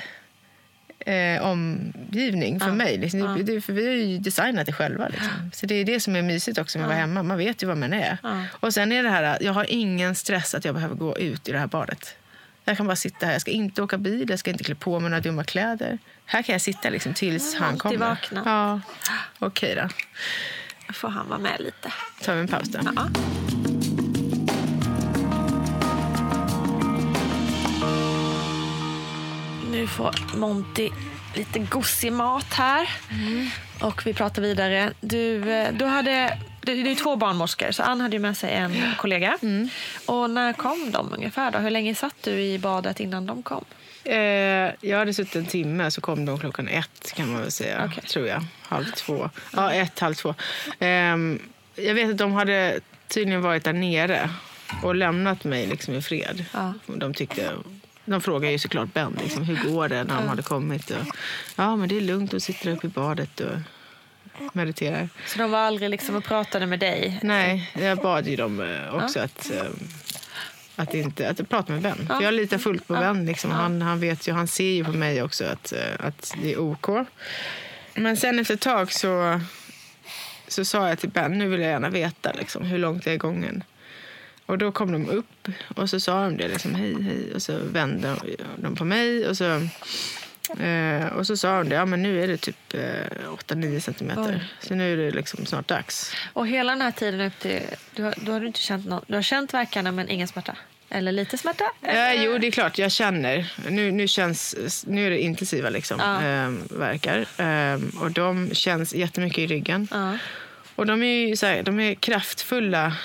[0.99, 2.97] eh, omgivning för mig.
[2.97, 3.19] Liksom.
[3.37, 5.07] Det, det, för vi har ju designat det själva.
[5.07, 5.51] Liksom.
[5.53, 7.23] Så det är det som är mysigt också med att vara hemma.
[7.23, 8.17] Man vet ju vad man är.
[8.59, 11.51] Och sen är det här, jag har ingen stress att jag behöver gå ut i
[11.51, 12.15] det här badet.
[12.65, 13.33] Jag kan bara sitta här.
[13.33, 15.97] Jag ska inte åka bil, jag ska inte klä på mig några dumma kläder.
[16.25, 17.97] Här kan jag sitta liksom tills han kommer.
[17.97, 18.41] vakna.
[18.45, 18.81] Ja,
[19.39, 20.93] okej då.
[20.93, 21.93] får han vara med lite.
[22.21, 22.79] tar vi en paus då.
[22.95, 23.07] Ja.
[29.71, 30.89] Nu får Monty
[31.35, 32.89] lite gosig mat här.
[33.81, 34.93] Och vi pratar vidare.
[35.01, 38.53] Du, eh, du hade, det det är två barnmorskor, så Ann hade ju med sig
[38.53, 39.37] en kollega.
[40.05, 41.51] Och när kom de ungefär?
[41.51, 41.59] Då?
[41.59, 43.65] Hur länge satt du i badet innan de kom?
[44.03, 44.17] Eh,
[44.81, 47.83] jag hade suttit en timme, så kom de klockan ett kan man väl säga.
[47.85, 48.03] Okej.
[48.03, 48.43] Tror jag.
[48.61, 49.29] Halv två.
[49.55, 50.35] Ja, ett, halv två.
[50.79, 51.39] Ehm,
[51.75, 54.29] jag vet att de hade tydligen varit där nere
[54.83, 56.45] och lämnat mig liksom i fred.
[56.53, 56.73] Ja.
[56.87, 57.51] De tyckte...
[58.05, 60.89] De frågade ju såklart Ben, liksom, hur går det när de hade kommit.
[60.89, 61.15] Och,
[61.55, 63.57] ja, men det är lugnt, de sitter uppe i badet och
[64.53, 65.09] mediterar.
[65.25, 67.19] Så de var aldrig liksom och pratade med dig?
[67.23, 69.65] Nej, jag bad ju dem eh, också att, eh,
[70.75, 72.07] att, inte, att prata med Ben.
[72.07, 73.25] För jag litar fullt på Ben.
[73.25, 73.51] Liksom.
[73.51, 76.59] Han, han, vet ju, han ser ju på mig också att, eh, att det är
[76.59, 76.87] OK.
[77.93, 79.41] Men sen efter ett tag så,
[80.47, 83.17] så sa jag till Ben, nu vill jag gärna veta liksom, hur långt det är
[83.17, 83.63] gången.
[84.45, 87.33] Och då kom de upp och så sa de det, liksom, hej, hej.
[87.35, 88.15] Och så vände
[88.57, 89.67] de på mig och så
[90.59, 92.79] Eh, och så sa hon det, ja men nu är det typ eh,
[93.47, 94.39] 8-9 centimeter.
[94.41, 94.67] Oj.
[94.67, 96.13] Så nu är det liksom snart dags.
[96.33, 97.61] Och hela den här tiden upp till...
[97.95, 100.55] Du har, då har du inte känt någon, Du har känt verkarna men ingen smärta?
[100.89, 101.63] Eller lite smärta?
[101.81, 103.53] Eh, jo, det är klart, jag känner.
[103.69, 104.55] Nu, nu, känns,
[104.87, 106.15] nu är det intensiva liksom, Ja.
[106.25, 106.49] eh,
[106.79, 107.17] verkar.
[107.37, 109.87] Eh, och de känns jättemycket i ryggen.
[109.91, 110.17] Ja.
[110.75, 112.95] Och de är, ju så här, de är kraftfulla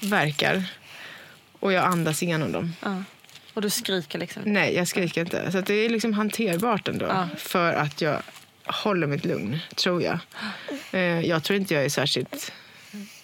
[0.00, 0.64] verkar.
[1.60, 2.72] Och jag andas igenom dem.
[2.82, 3.02] ja.
[3.54, 4.42] Och du skriker liksom?
[4.46, 5.52] Nej, jag skriker inte.
[5.52, 7.06] Så det är liksom hanterbart ändå.
[7.06, 7.28] Ja.
[7.36, 8.22] För att jag
[8.64, 10.18] håller mitt lugn, tror jag.
[10.92, 12.52] Eh, jag tror inte jag är särskilt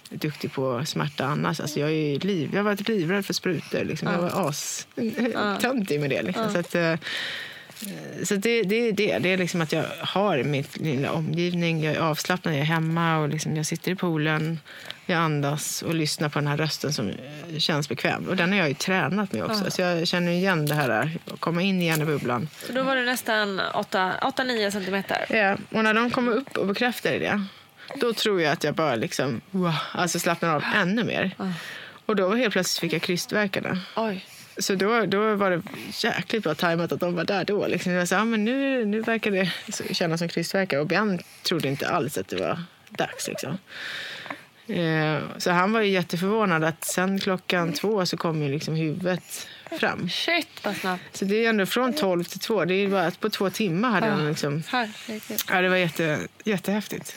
[0.08, 1.60] duktig på smärta annars.
[1.60, 3.84] Alltså jag, är liv, jag har varit livrädd för sprutor.
[3.84, 4.08] Liksom.
[4.12, 4.86] Jag var as
[5.60, 6.22] töntig med det.
[6.22, 6.52] Liksom.
[6.52, 6.94] Så, att, eh,
[8.24, 9.18] så det, det är det.
[9.18, 11.84] Det är liksom att jag har mitt lilla omgivning.
[11.84, 14.58] Jag är avslappnad, jag är hemma och liksom jag sitter i poolen.
[15.06, 18.28] Jag andas och lyssnar på den här rösten som eh, känns bekväm.
[18.28, 19.70] Och den har jag ju tränat med också.
[19.70, 22.48] Så jag känner igen det här, att komma in igen i bubblan.
[22.66, 25.26] Så då var du nästan 8-9 centimeter?
[25.28, 27.44] Ja, och när de kommer upp och bekräftar det,
[28.00, 31.30] då tror jag att jag bara liksom, wow, alltså slappnar av ännu mer.
[32.06, 33.78] Och då helt plötsligt fick jag krystvärkarna.
[33.96, 34.24] Oj.
[34.58, 37.66] Så då, då var det jäkligt bra tajmat att de var där då.
[37.66, 37.92] Liksom.
[37.92, 39.50] Jag sa, ah, men nu, nu verkar det
[39.94, 40.78] kännas som krystvärkar.
[40.78, 43.28] Och Björn trodde inte alls att det var dags.
[43.28, 43.58] Liksom.
[44.68, 49.48] Eh, så han var ju jätteförvånad att sen klockan två så kom ju liksom huvudet
[49.80, 50.08] fram.
[50.08, 51.16] Shit vad snabbt.
[51.16, 52.64] Så det är ändå från 12 till 2.
[52.64, 54.62] Det är bara att på två timmar hade han liksom.
[55.50, 57.16] Ja, det var jätte, jättehäftigt.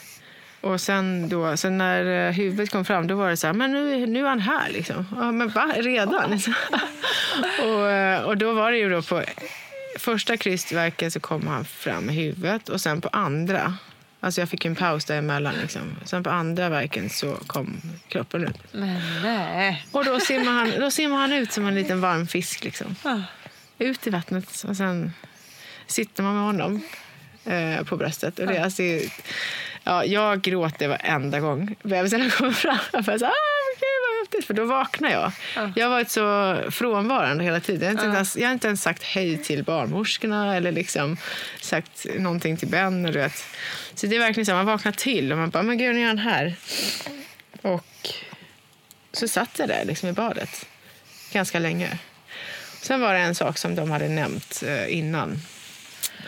[0.60, 3.72] Och sen, då, sen när eh, huvudet kom fram, då var det så här, men
[3.72, 5.06] nu, nu är han här liksom.
[5.16, 5.72] Ja, men va?
[5.76, 6.32] Redan?
[7.62, 9.22] och, eh, och då var det ju då på
[9.98, 13.74] första krystverket så kom han fram med huvudet och sen på andra,
[14.20, 15.96] alltså jag fick en paus däremellan liksom.
[16.04, 18.58] Sen på andra verken så kom kroppen ut.
[18.72, 19.86] Men nej.
[19.92, 22.94] Och då simmar han, då simmar han ut som en liten varm fisk liksom.
[23.78, 25.12] Ut i vattnet och sen
[25.86, 26.82] sitter man med honom
[27.44, 28.38] eh, på bröstet.
[28.38, 28.82] Och det, är alltså,
[29.84, 32.78] ja, jag gråter varenda gång bebisarna kommer fram.
[32.92, 33.59] Jag bara så, ah,
[34.30, 34.46] häftigt.
[34.46, 35.32] För då vaknar jag.
[35.76, 37.96] Jag har varit så frånvarande hela tiden.
[37.96, 41.16] Jag har, inte ens, jag har inte ens sagt hej till barnmorskorna eller liksom
[41.60, 43.06] sagt någonting till Ben.
[43.06, 43.44] Och du vet.
[43.94, 46.06] Så det är verkligen så, man vaknar till och man bara, men gud, nu är
[46.06, 46.54] han här.
[47.62, 48.08] Och
[49.12, 50.66] så satt jag där liksom i badet
[51.32, 51.98] ganska länge.
[52.82, 55.38] Sen var det en sak som de hade nämnt eh, innan.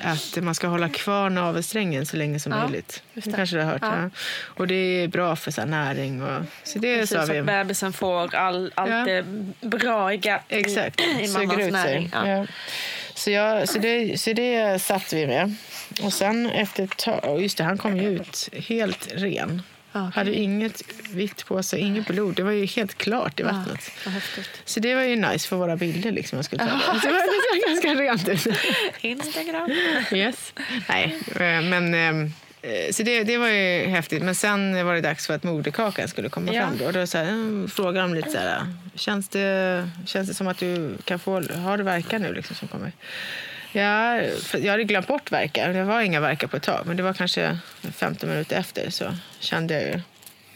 [0.05, 3.03] Att man ska hålla kvar navelsträngen så länge som Ja, möjligt.
[3.14, 3.82] just Det kanske du har hört.
[3.82, 4.03] Ja.
[4.03, 4.11] Ja.
[4.44, 6.22] Och det är bra för så här, näring.
[6.22, 7.38] Och, så det Precis, sa vi.
[7.38, 9.24] att bebisen får all, allt det
[9.61, 12.11] braiga i, Exakt, i mammas ut näring.
[12.11, 12.46] sig.
[13.14, 15.55] Så, jag, så, det, så det satt vi med.
[16.03, 19.62] Och sen efter ett tag, just det, han kom ju ut helt ren.
[19.93, 20.12] Ja, okej.
[20.14, 22.34] Hade inget vitt på sig, inget blod.
[22.34, 23.90] Det var ju helt klart i vattnet.
[24.07, 24.49] Häftigt.
[24.64, 26.12] Så det var ju nice för våra bilder.
[26.12, 26.80] Liksom, jag skulle ta.
[26.80, 28.57] Så det var såg ganska rent ut.
[29.01, 29.70] Instagram.
[30.12, 30.55] Yes.
[30.88, 32.32] Nej, eh, men...
[32.62, 34.22] eh, Så det, det var ju häftigt.
[34.22, 36.60] Men sen var det dags för att moderkakan skulle komma Ja.
[36.62, 36.78] fram.
[36.78, 36.90] Då.
[36.90, 38.60] Då så här, mm, frågade de lite så här,
[38.94, 42.68] känns det, känns det som att du kan få, har du verkar nu liksom som
[42.68, 42.92] kommer?
[43.74, 44.20] Ja,
[44.58, 45.68] jag hade glömt bort verkar.
[45.72, 46.86] Det var inga verkar på ett tag.
[46.86, 47.58] Men det var kanske
[47.94, 49.04] 15 minuter efter så
[49.38, 50.00] kände jag ju.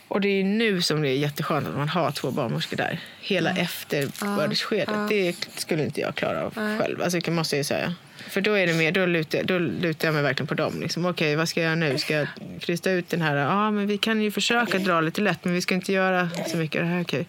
[0.09, 3.01] Och det är nu som det är jätteskönt att man har två barnmorskor där.
[3.21, 5.09] Hela efterbördsskedet.
[5.09, 7.03] Det skulle inte jag klara av själv.
[7.03, 7.95] Alltså, det måste jag ju säga.
[8.29, 10.81] För då är det mer, då lutar, då lutar jag mig verkligen på dem.
[10.81, 11.99] Liksom, Okej, vad ska jag göra nu?
[11.99, 12.27] Ska jag
[12.61, 13.37] krysta ut den här?
[13.37, 16.57] Ja, men vi kan ju försöka dra lite lätt, men vi ska inte göra så
[16.57, 16.81] mycket.
[16.81, 17.27] Det här, okej.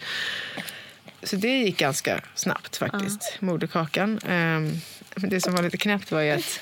[1.23, 4.19] Så det gick ganska snabbt faktiskt, moderkakan.
[4.25, 4.81] Men
[5.21, 6.59] det som var lite knäppt var ju att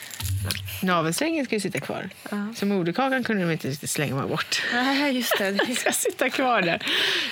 [0.81, 2.09] navelsträngen skulle sitta kvar.
[2.55, 4.61] Så moderkakan kunde de inte riktigt slänga bort.
[4.73, 5.51] Nej, just det.
[5.67, 6.81] Den ska sitta kvar där.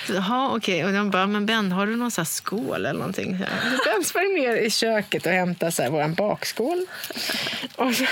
[0.08, 0.84] Jaha, okej.
[0.84, 3.38] Och de bara, men Ben, har du någon så här skål eller någonting?
[3.38, 6.86] Så Ben sprang ner i köket och hämtade så här, vår bakskål.
[7.76, 8.04] Och så,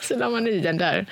[0.00, 1.06] så la man i den där.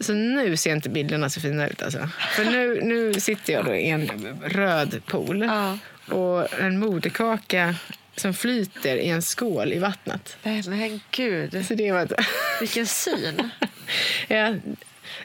[0.00, 1.82] Så nu ser inte bilderna så fina ut.
[1.82, 2.08] Alltså.
[2.36, 4.08] För nu, nu sitter jag då i en
[4.44, 5.78] röd pool Ja.
[6.16, 7.74] och en moderkaka
[8.16, 10.36] som flyter i en skål i vattnet.
[10.42, 11.66] Men gud.
[11.66, 12.12] Så det var ett...
[12.60, 13.50] Vilken syn.
[14.28, 14.54] ja,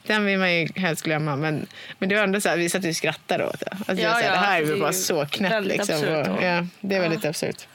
[0.03, 1.35] den vill man ju helst glömma.
[1.35, 1.67] Men,
[1.99, 3.71] men det var ändå så här, vi satt och skrattade åt det.
[3.71, 5.25] Alltså, Ja, det, var så här, ja, det här är det är ju bara så
[5.25, 5.67] knäppt.
[5.67, 5.95] Liksom.
[5.95, 7.67] Och, ja, det är väldigt absurt.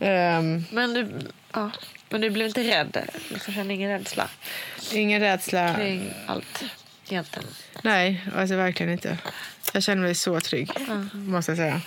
[0.00, 1.08] Ehm, Men du,
[1.52, 1.70] ja.
[2.08, 3.10] men du blev inte rädd?
[3.28, 4.28] Liksom, kände ingen rädsla
[4.92, 5.74] ingen rädsla.
[5.74, 6.64] kring allt
[7.08, 7.48] egentligen?
[7.82, 9.18] Nej, alltså verkligen inte.
[9.72, 10.70] Jag känner mig så trygg,
[11.12, 11.80] måste jag säga.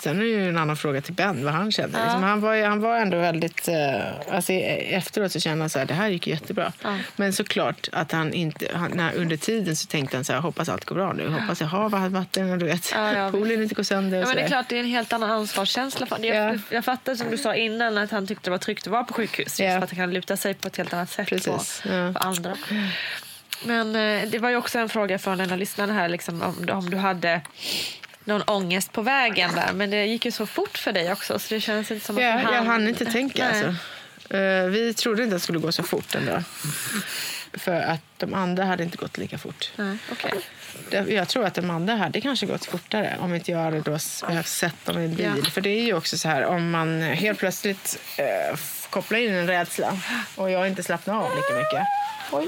[0.00, 2.02] Sen är det ju en annan fråga till Ben, vad han känner.
[2.04, 3.68] Liksom, han, var, han var ändå väldigt...
[3.68, 6.72] Eh, alltså, e- efteråt så kände han så här, det här gick jättebra.
[7.16, 8.68] Men såklart att han inte...
[8.74, 11.28] Han, när, under tiden så tänkte han så här, hoppas allt går bra nu.
[11.28, 13.30] Hoppas jag har vatten och du vet, Ja, ja.
[13.30, 14.18] poolen inte går sönder.
[14.20, 16.06] Ja, men det är klart, det är en helt annan ansvarskänsla.
[16.10, 16.24] Jag,
[16.54, 16.58] Ja.
[16.70, 19.14] jag fattar som du sa innan att han tyckte det var tryggt att vara på
[19.14, 19.60] sjukhus.
[19.60, 19.68] Ja.
[19.70, 22.12] för att han kan luta sig på ett helt annat sätt Precis, på, ja.
[22.12, 22.56] på andra.
[23.64, 26.68] Men eh, det var ju också en fråga från en av lyssnarna här liksom, om,
[26.78, 27.40] om du hade
[28.24, 29.72] någon ångest på vägen där.
[29.72, 32.22] Men det gick ju så fort för dig också så det känns inte som att
[32.22, 33.48] Ja, jag hann inte tänka.
[33.52, 33.64] Nej.
[33.64, 34.36] Alltså.
[34.36, 36.42] Eh, vi trodde inte att det skulle gå så fort ändå.
[37.52, 39.72] För att de andra hade inte gått lika fort.
[39.76, 39.96] Nej.
[40.90, 43.98] Det- Jag tror att de andra hade kanske gått fortare om inte jag hade då
[44.26, 45.32] behövt sett dem i en bil.
[45.44, 45.50] Ja.
[45.50, 48.58] För det är ju också så här om man helt plötsligt eh,
[48.90, 49.98] kopplar in en rädsla
[50.34, 51.86] och jag inte slappnar av lika mycket.
[52.32, 52.46] Oj.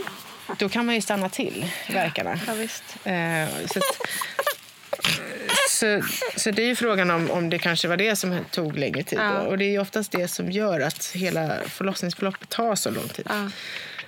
[0.58, 2.40] Då kan man ju stanna till verkarna.
[2.46, 2.84] Ja, visst.
[3.04, 3.80] Eh, så,
[5.76, 6.02] så,
[6.36, 9.18] så det är ju frågan om, om det kanske var det som tog längre tid.
[9.18, 9.40] Ja.
[9.40, 13.26] Och det är ju oftast det som gör att hela förlossningsförloppet tar så lång tid.
[13.28, 13.50] Ja.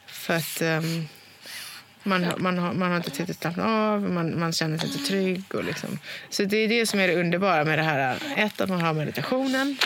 [0.06, 1.08] För att ehm,
[2.02, 4.88] man, har- man, har, man har inte tid att slappna av, man, man känner sig
[4.88, 5.42] inte trygg.
[5.54, 5.98] Och liksom.
[6.30, 8.18] Så det är det som är det underbara med det här.
[8.36, 9.76] Ett, att man har meditationen.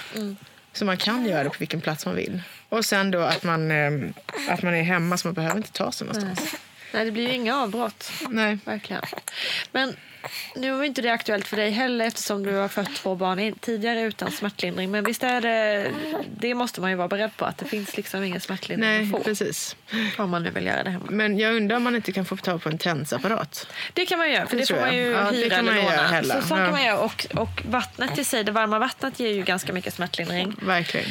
[0.73, 2.43] Så man kan göra det på vilken plats man vill.
[2.69, 4.13] Och sen då att man, ehm,
[4.49, 6.41] att man är hemma så man behöver inte ta sig någonstans.
[6.53, 6.61] Nej,
[6.93, 8.13] det blir ju inga avbrott.
[8.29, 8.59] Nej.
[8.65, 9.03] Verkligen.
[9.73, 9.97] Men
[10.57, 14.01] nu var inte det aktuellt för dig heller eftersom du har fött två barn tidigare
[14.03, 14.91] utan smärtlindring.
[14.91, 15.91] Men visst är det,
[16.37, 19.11] det måste man ju vara beredd på att det finns liksom ingen smärtlindring Nej, att
[19.11, 19.19] få.
[19.19, 19.77] precis.
[20.19, 21.05] Om man nu vill göra det hemma.
[21.11, 23.67] Men jag undrar om man inte kan få tag på en tensapparat.
[23.93, 25.83] Det kan man göra, för Det det, får man ju Ja, det hyra kan eller
[25.83, 26.23] låna.
[26.23, 26.57] Så, så Ja.
[26.57, 26.99] kan man göra.
[26.99, 30.57] Och, och vattnet i sig, det varma vattnet ger ju ganska mycket smärtlindring.
[30.63, 31.07] Verkligen.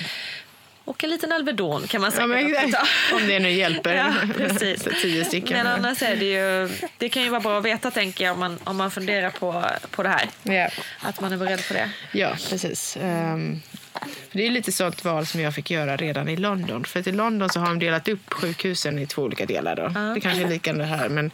[0.92, 2.86] Och en liten Alvedon kan man Ja, säkert ta.
[3.16, 3.94] om det nu hjälper.
[3.94, 4.88] Ja, precis.
[5.02, 5.58] Tio stycken.
[5.58, 8.40] Men annars är det ju, det kan ju vara bra att veta tänker jag om
[8.40, 10.30] man, om man funderar på, på det här.
[10.44, 10.70] Ja.
[11.00, 11.90] Att man är beredd på det.
[12.12, 12.94] Ja, precis.
[12.94, 16.86] För det är lite sånt val som jag fick göra redan i London.
[16.86, 19.76] För att i London så har de delat upp sjukhusen i två olika delar.
[19.76, 20.14] Då.
[20.14, 21.10] Det kanske är likadant här.
[21.10, 21.32] Men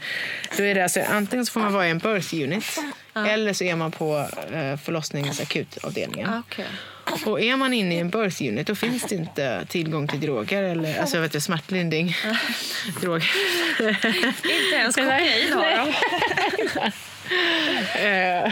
[0.57, 2.79] då är det alltså, antingen så får man vara i en birth unit
[3.25, 6.29] eller så är man på uh, förlossningsakutavdelningen.
[6.29, 6.65] Ah, okej.
[7.25, 10.63] Och är man inne i en birth unit då finns det inte tillgång till droger
[10.63, 12.15] eller alltså, vet du, smärtlindring.
[13.01, 13.31] droger.
[13.79, 15.93] Inte ens kokain har de.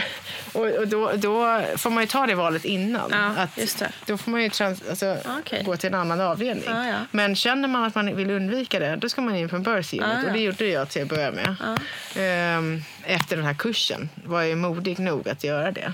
[0.52, 3.10] Och och då, då får man ju ta det valet innan.
[3.10, 3.82] Ja, att.
[4.06, 5.62] Då får man ju trans, alltså, Okej.
[5.64, 6.64] gå till en annan avdelning.
[6.66, 6.98] Ja, ja.
[7.10, 9.94] Men känner man att man vill undvika det, då ska man in på en birth
[9.94, 10.06] unit.
[10.06, 10.26] Ja, ja.
[10.26, 11.56] Och det gjorde jag till att börja med.
[12.16, 15.92] Ehm, efter den här kursen var jag modig nog att göra det.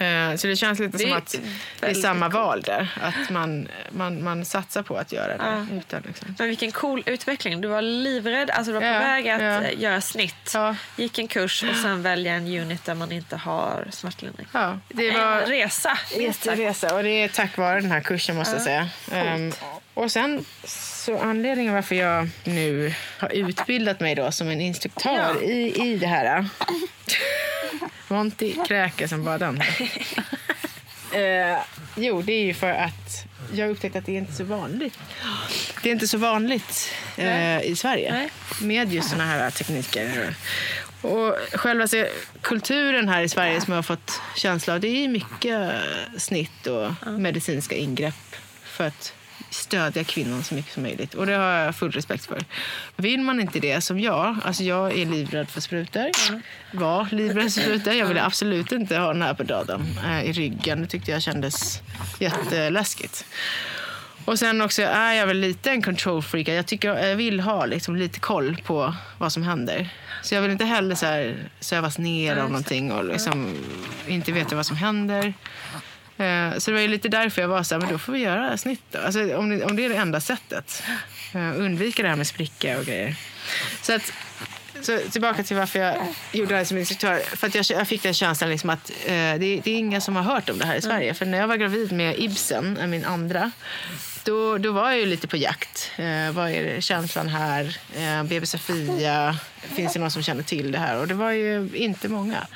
[0.00, 1.34] Eh, så det känns lite Det som att
[1.80, 2.88] det är samma val där.
[3.02, 5.66] Att man, man, man satsar på att göra det.
[5.76, 6.34] Utan, liksom.
[6.38, 7.60] Men vilken cool utveckling.
[7.60, 9.62] Du var livrädd, alltså du var på Ja, väg att ja.
[9.62, 10.50] eh, göra snitt.
[10.54, 10.76] Ja.
[10.96, 14.46] Gick en kurs och sen välja en unit där man inte har smärtlindring.
[14.52, 15.98] Ja, det En var resa.
[16.18, 16.46] minst sagt.
[16.56, 18.88] Jätteresa och det är tack vare den här kursen måste jag säga.
[19.12, 19.52] Ehm,
[19.94, 25.40] och sen så anledningen varför jag nu har utbildat mig då som en instruktör Ja.
[25.40, 26.46] i, i det här.
[28.10, 29.62] Monty kräker som bara den.
[31.12, 31.58] Eh,
[31.96, 34.98] jo, det är ju för att jag har upptäckt att det är inte så vanligt.
[35.82, 38.30] Det är inte så vanligt eh, i Sverige Nej.
[38.60, 40.34] med just såna här tekniker.
[41.02, 42.06] Och själva så,
[42.40, 45.72] kulturen här i Sverige som jag har fått känsla av, det är mycket
[46.18, 49.14] snitt och medicinska ingrepp för att
[49.50, 51.14] stödja kvinnan så mycket som möjligt.
[51.14, 52.44] Och det har jag full respekt för.
[52.96, 56.10] Vill man inte det som jag, alltså jag är livrädd för sprutor.
[56.72, 57.92] Var livrädd för sprutor.
[57.92, 60.80] Jag ville absolut inte ha den här på döden eh, i ryggen.
[60.82, 61.82] Det tyckte jag kändes
[62.18, 63.24] jätteläskigt.
[64.24, 66.48] Och sen också är jag väl lite en control freak.
[66.48, 69.88] Jag, tycker, jag vill ha liksom lite koll på vad som händer.
[70.22, 73.56] Så jag vill inte heller så här sövas ner av någonting och liksom
[74.06, 75.34] inte veta vad som händer.
[76.20, 78.18] Eh, Så det var ju lite därför jag var så här, men då får vi
[78.18, 78.98] göra snitt då.
[78.98, 80.82] Alltså, om, det, om det är det enda sättet.
[81.34, 83.14] Eh, Undvika det här med spricka och grejer.
[83.82, 84.12] Så att
[84.82, 85.96] så tillbaka till varför jag
[86.32, 87.18] gjorde det här som instruktör.
[87.36, 90.16] För att jag, jag fick den känslan liksom att eh, det, det är ingen som
[90.16, 91.14] har hört om det här i Sverige.
[91.14, 93.50] För när jag var gravid med Ibsen, eh, min andra,
[94.24, 95.90] då, då var jag ju lite på jakt.
[95.96, 97.76] Eh, vad är känslan här?
[97.96, 99.36] Eh, BB Sofia?
[99.62, 100.96] Finns det någon som känner till det här?
[100.96, 102.46] Och det var ju inte många.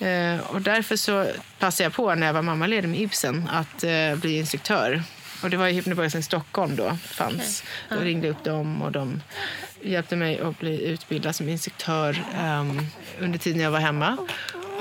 [0.00, 1.26] Eh, och därför så
[1.58, 5.02] passade jag på när jag var mammaledig med Ibsen att eh, bli instruktör.
[5.42, 7.64] Och det var i Hypnobörsen i Stockholm då fanns.
[7.88, 9.22] Då ringde jag upp dem och de
[9.82, 12.86] hjälpte mig att bli utbildad som instruktör ehm,
[13.20, 14.16] under tiden jag var hemma.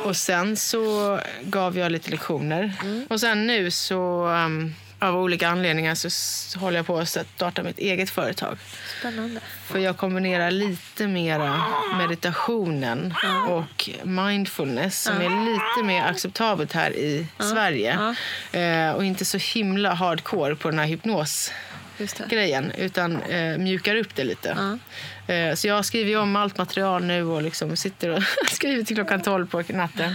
[0.04, 2.74] Och sen så gav jag lite lektioner.
[3.10, 7.80] Och sen nu så ehm, av olika anledningar så håller jag på att starta mitt
[7.80, 8.58] eget företag.
[9.00, 9.42] Spännande.
[9.66, 11.64] För jag kombinerar lite mera
[11.98, 13.14] meditationen
[13.48, 18.16] och mindfulness som är lite mer acceptabelt här i Sverige.
[18.52, 22.84] Eh, och inte så himla hardcore på den här hypnosgrejen Just det.
[22.84, 24.80] utan eh, mjukar upp det lite.
[25.28, 29.22] Eh, så jag skriver om allt material nu och liksom sitter och skriver till klockan
[29.22, 30.14] 12 på natten.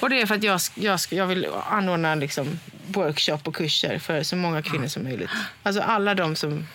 [0.00, 2.58] Och det är för att jag, jag, jag vill anordna liksom
[2.92, 5.30] workshop och kurser för så många kvinnor som möjligt.
[5.62, 6.66] Alltså alla de som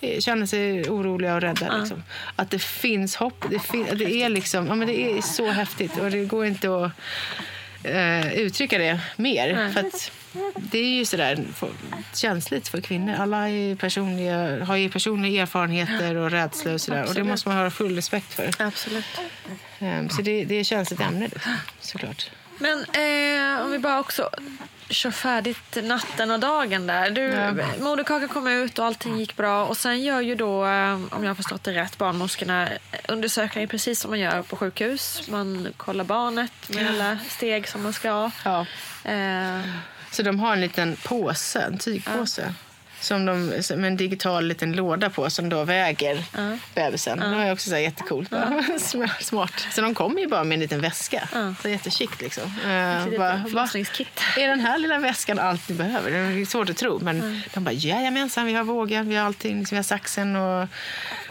[0.00, 1.78] eh, känner sig oroliga och rädda.
[1.78, 2.02] Liksom.
[2.36, 3.44] Att det finns hopp.
[3.50, 6.84] Det, fin, det, är liksom, ja, men det är så häftigt och det går inte
[6.84, 6.92] att
[7.82, 9.72] eh, uttrycka det mer.
[9.72, 10.12] För att
[10.56, 11.70] det är ju sådär för-
[12.14, 13.14] känsligt för kvinnor.
[13.18, 17.04] Alla är personliga, har ju personliga erfarenheter och rädslor och sådär.
[17.08, 18.50] Och det måste man ha full respekt för.
[18.58, 19.04] Absolut.
[19.78, 22.30] Ehm, så det, det är ett känsligt ämne liksom, såklart.
[22.58, 24.30] Men eh, om vi bara också
[24.88, 27.10] kör färdigt natten och dagen där.
[27.10, 27.52] Du, Ja.
[27.80, 29.64] Moderkakan kom ut och allting gick bra.
[29.66, 32.68] Och sen gör ju då, eh, om jag har förstått det rätt, barnmorskorna
[33.08, 35.22] undersökningar precis som man gör på sjukhus.
[35.28, 38.30] Man kollar barnet med alla steg som man ska.
[38.44, 38.66] Ja.
[39.04, 39.60] Eh,
[40.10, 42.54] Så de har en liten påse, en tygpåse.
[43.06, 43.46] Som de,
[43.76, 46.24] med en digital liten låda på som då väger
[46.74, 47.18] bebisen.
[47.18, 48.30] Det var också så här jättecoolt.
[49.20, 49.66] Smart.
[49.70, 51.28] Så de kommer ju bara med en liten väska.
[51.62, 52.44] Så jättechikt liksom.
[52.44, 53.44] Uh, bara.
[54.36, 56.10] Är den här lilla väskan allt ni behöver?
[56.10, 56.98] Det är svårt att tro.
[56.98, 59.58] Men de bara, jajamensan, vi har vågen, vi har allting.
[59.58, 60.68] Liksom, vi har saxen och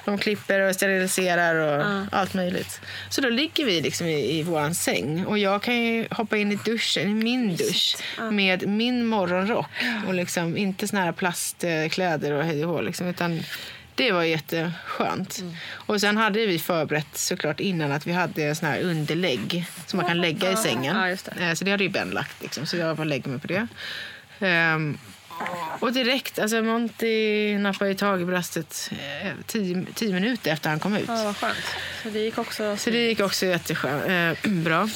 [0.06, 2.82] de klipper och steriliserar och allt möjligt.
[3.10, 5.26] Så då ligger vi liksom i, i vår säng.
[5.26, 7.96] Och jag kan ju hoppa in i duschen, i min dusch,
[8.32, 9.70] med min morgonrock.
[10.08, 13.44] Och liksom inte såna här plastkläder och hej och hå, liksom, utan
[13.96, 15.44] det var jätteskönt.
[15.72, 20.08] Och sen hade vi förberett såklart innan att vi hade sån här underlägg som man
[20.08, 20.96] kan lägga i sängen.
[20.98, 21.46] Ja, det.
[21.46, 22.42] Eh, Så det hade ju Ben lagt.
[22.42, 22.66] Liksom.
[22.66, 23.68] Så jag bara lägger mig på det.
[24.40, 24.98] Ehm,
[25.80, 30.80] och direkt, alltså Monty nappade ju tag i bröstet eh, tio, tio minuter efter han
[30.80, 31.06] kom ut.
[31.08, 31.58] ja, vad skönt.
[32.04, 32.78] Så det gick också...
[32.78, 34.06] Så det gick också jättebra.
[34.06, 34.90] Eh, bra.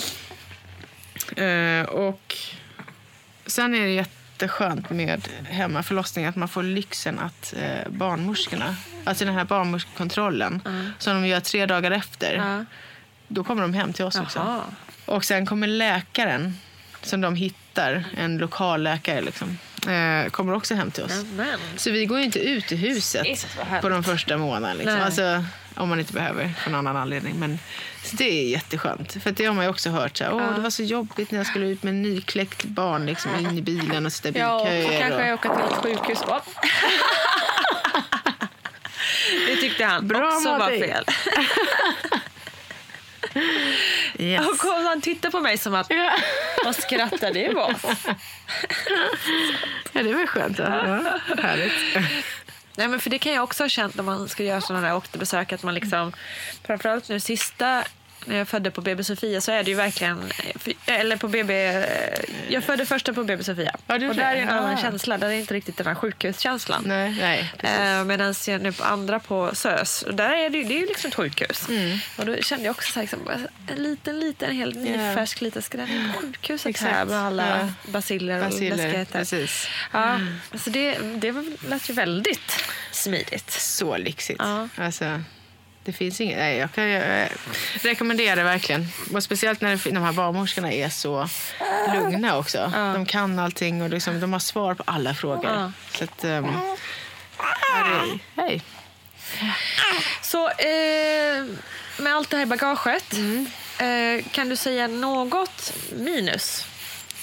[1.44, 2.36] Eh, och
[3.46, 9.34] sen är det jätteskönt med hemmaförlossning att man får lyxen att eh, barnmorskorna, alltså den
[9.34, 10.62] här barnmorskekontrollen
[11.00, 12.66] som de gör tre dagar efter, Ja.
[13.28, 14.40] då kommer de hem till oss också.
[14.40, 14.62] Jaha.
[15.06, 16.58] Och sen kommer läkaren
[17.02, 19.58] som de hittar, en lokal läkare liksom,
[19.88, 21.26] eh, kommer också hem till oss.
[21.36, 21.60] Men.
[21.78, 23.48] Så vi går ju inte ut i huset
[23.82, 24.74] på de första månaderna.
[24.74, 25.02] Liksom.
[25.02, 25.44] Alltså,
[25.76, 27.36] om man inte behöver, för någon annan anledning.
[27.40, 27.60] Men,
[28.04, 29.24] så det är jätteskönt.
[29.24, 30.18] För det har man ju också hört.
[30.18, 33.06] Så här, Åh, Det var så jobbigt när jag skulle ut med en nykläckt barn
[33.06, 35.00] liksom, in i bilen och sitta i Ja, och så bilköer.
[35.00, 35.46] kanske jag och...
[35.46, 36.20] åker till ett sjukhus.
[39.48, 41.06] Det tyckte han Bra också var fel.
[44.20, 44.48] Yes.
[44.48, 46.12] Och kom, han tittade på mig som att, Ja.
[46.66, 47.76] vad skrattar det var?
[49.94, 50.58] ja, det var skönt.
[50.60, 50.88] Ja.
[50.88, 51.74] Ja, härligt.
[52.76, 54.96] Nej, men för det kan jag också ha känt när man ska göra sådana där
[54.96, 55.54] återbesök.
[55.54, 56.14] Att man liksom,
[56.68, 57.84] framförallt nu sista
[58.26, 60.24] när jag födde på BB Sofia så är det ju verkligen...
[60.86, 61.54] Eller på BB...
[62.50, 63.76] Jag födde första på BB Sofia.
[63.88, 64.82] Ja, och där är en annan Ah.
[64.82, 65.18] känsla.
[65.18, 66.84] Där är inte riktigt den här sjukhuskänslan.
[66.86, 67.52] Nej, nej.
[67.60, 70.80] Eh, Medan jag nu på andra på SÖS, och där är det, ju- det är
[70.80, 71.68] ju liksom ett sjukhus.
[72.18, 73.20] Och då kände jag också så här, liksom,
[73.68, 77.10] en liten, liten, en helt nyfärsk liten in på sjukhuset här Exakt.
[77.10, 77.92] med alla Ja.
[77.92, 79.20] basiller och läskigheter.
[79.20, 79.68] precis.
[79.92, 80.20] Ja,
[80.52, 83.52] alltså det, det var- lät ju väldigt smidigt.
[83.52, 84.40] Så lyxigt.
[84.44, 84.68] Ja.
[84.76, 85.22] Alltså,
[85.92, 86.38] det finns inget.
[86.38, 87.30] Nej, jag kan jag
[87.82, 88.88] rekommendera det verkligen.
[89.14, 91.30] Och speciellt när det- de här barnmorskorna är så
[91.94, 92.72] lugna också.
[92.76, 95.46] De kan allting och liksom, de har svar på alla frågor.
[95.52, 95.72] Ja.
[95.98, 96.56] Så att, um,
[98.36, 98.62] hej.
[100.22, 101.46] Så eh,
[101.98, 103.48] med allt det här i bagaget, Mm.
[103.80, 106.66] eh, kan du säga något minus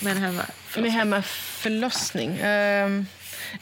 [0.01, 0.45] med den här
[0.83, 2.31] Med hemmaförlossning.
[2.31, 3.07] Um,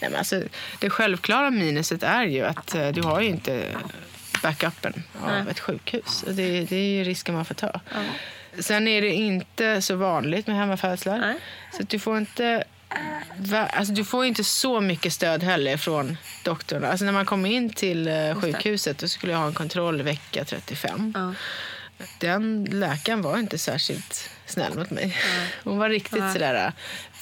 [0.00, 0.42] nej, men alltså,
[0.78, 3.66] det självklara minuset är ju att eh, du har ju inte
[4.44, 5.44] backupen av Nej.
[5.50, 6.22] ett sjukhus.
[6.22, 7.80] Och Det, det är ju risken man får ta.
[8.58, 11.34] Sen är det inte så vanligt med hemmafödslar.
[11.76, 12.64] Så du får inte
[13.52, 16.84] Alltså, du får inte så mycket stöd heller från doktorn.
[16.84, 20.44] Alltså, när man kommer in till eh, sjukhuset då skulle jag ha en kontroll vecka
[20.44, 21.12] 35.
[21.16, 21.34] Ja.
[22.18, 25.16] Den läkaren var inte särskilt snäll mot mig.
[25.64, 26.32] Hon var riktigt Nej.
[26.32, 26.72] sådär,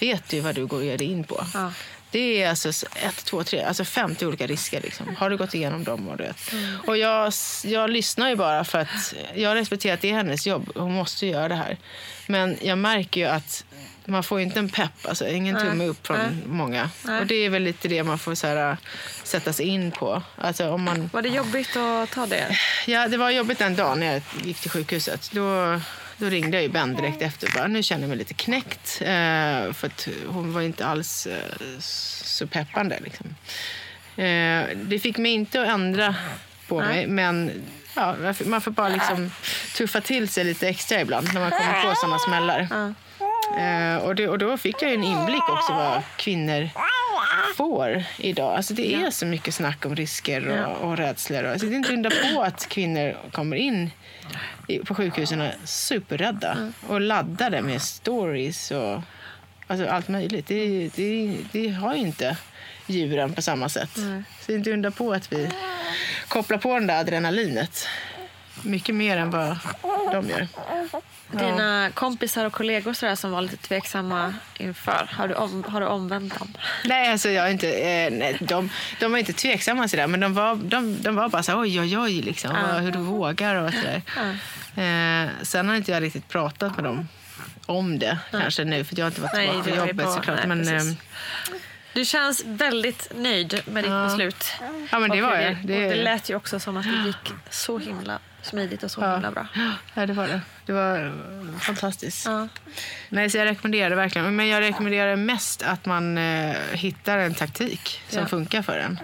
[0.01, 1.47] vet du vad du går ger dig in på?
[1.55, 1.73] Ja.
[2.13, 4.81] Det är alltså ett, två, tre, alltså 50 olika risker.
[4.81, 5.17] Liksom.
[5.17, 6.09] Har du gått igenom dem?
[6.09, 6.41] Och, du vet.
[6.87, 7.33] och jag,
[7.65, 10.71] jag lyssnar ju bara för att jag respekterar att det är hennes jobb.
[10.75, 11.77] Hon måste göra det här.
[12.27, 13.65] Men jag märker ju att
[14.05, 16.29] man får inte en pepp, alltså ingen tumme upp från Nej.
[16.47, 16.91] många.
[17.03, 17.21] Nej.
[17.21, 18.77] Och det är väl lite det man får så här,
[19.23, 20.23] sätta sig in på.
[20.37, 21.11] Alltså om man...
[21.13, 22.59] Var det jobbigt att ta det?
[22.87, 25.31] Ja, det var jobbigt den dagen när jag gick till sjukhuset.
[25.33, 25.81] Då,
[26.23, 29.01] då ringde jag ju Ben direkt efter och bara, nu känner jag mig lite knäckt.
[29.01, 32.99] Eh, för att hon var inte alls eh, så peppande.
[33.05, 33.27] Liksom.
[34.25, 36.15] Eh, det fick mig inte att ändra
[36.69, 37.51] på mig, men
[37.95, 39.31] ja, man får bara liksom
[39.77, 42.61] tuffa till sig lite extra ibland när man kommer på sådana smällar.
[43.59, 46.71] Eh, och, det, och då fick jag en inblick också vad kvinnor
[47.57, 48.57] får idag.
[48.57, 51.45] Alltså det är så mycket snack om risker och, och rädslor.
[51.45, 53.91] Alltså det är inte undra på att kvinnor kommer in
[54.85, 59.01] på sjukhusen superrädda och laddade med stories och
[59.67, 60.47] alltså allt möjligt.
[60.47, 62.37] Det, det, det har ju inte
[62.87, 63.91] djuren på samma sätt.
[63.95, 65.49] Så det är inte undra på att vi
[66.29, 67.89] kopplar på det där adrenalinet
[68.63, 69.57] mycket mer än vad
[70.13, 70.49] de gör.
[71.31, 75.87] Dina kompisar och kollegor sådär, som var lite tveksamma inför, har du, om, har du
[75.87, 76.55] omvänt dem?
[76.85, 80.55] Nej, alltså jag inte, eh, nej, de, de var inte tveksamma sådär, men de var,
[80.57, 82.79] de, de var bara så oj, oj, oj, liksom, Ja.
[82.79, 84.03] hur du vågar och sådär.
[84.77, 87.09] Eh, sen har inte jag riktigt pratat med dem
[87.67, 90.39] om det kanske nu, för jag har inte varit tillbaka på jobbet bara- såklart.
[90.39, 90.97] nej, men, ehm,
[91.95, 94.05] Du känns väldigt nöjd med ditt Ja.
[94.05, 94.47] beslut.
[94.91, 95.53] Ja, men det var det, jag.
[95.53, 99.13] och Det- det lät ju också som att det gick så himla smidigt och så
[99.13, 99.47] himla bra.
[99.95, 100.41] Ja, det var det.
[100.67, 102.27] Det var eh, fantastiskt.
[102.27, 102.49] Ja.
[103.09, 104.37] Nej, så jag rekommenderar det verkligen.
[104.37, 108.27] Men jag rekommenderar mest att man eh, hittar en taktik som Ja.
[108.27, 108.99] funkar för en.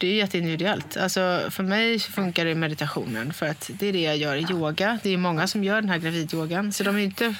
[0.00, 0.96] Det är ju jätteindividuellt.
[0.96, 3.32] Alltså, för mig funkar det meditationen.
[3.32, 4.98] För att det är det jag gör i yoga.
[5.02, 6.72] Det är många som gör den här gravidyogan.
[6.72, 7.34] Så de är inte...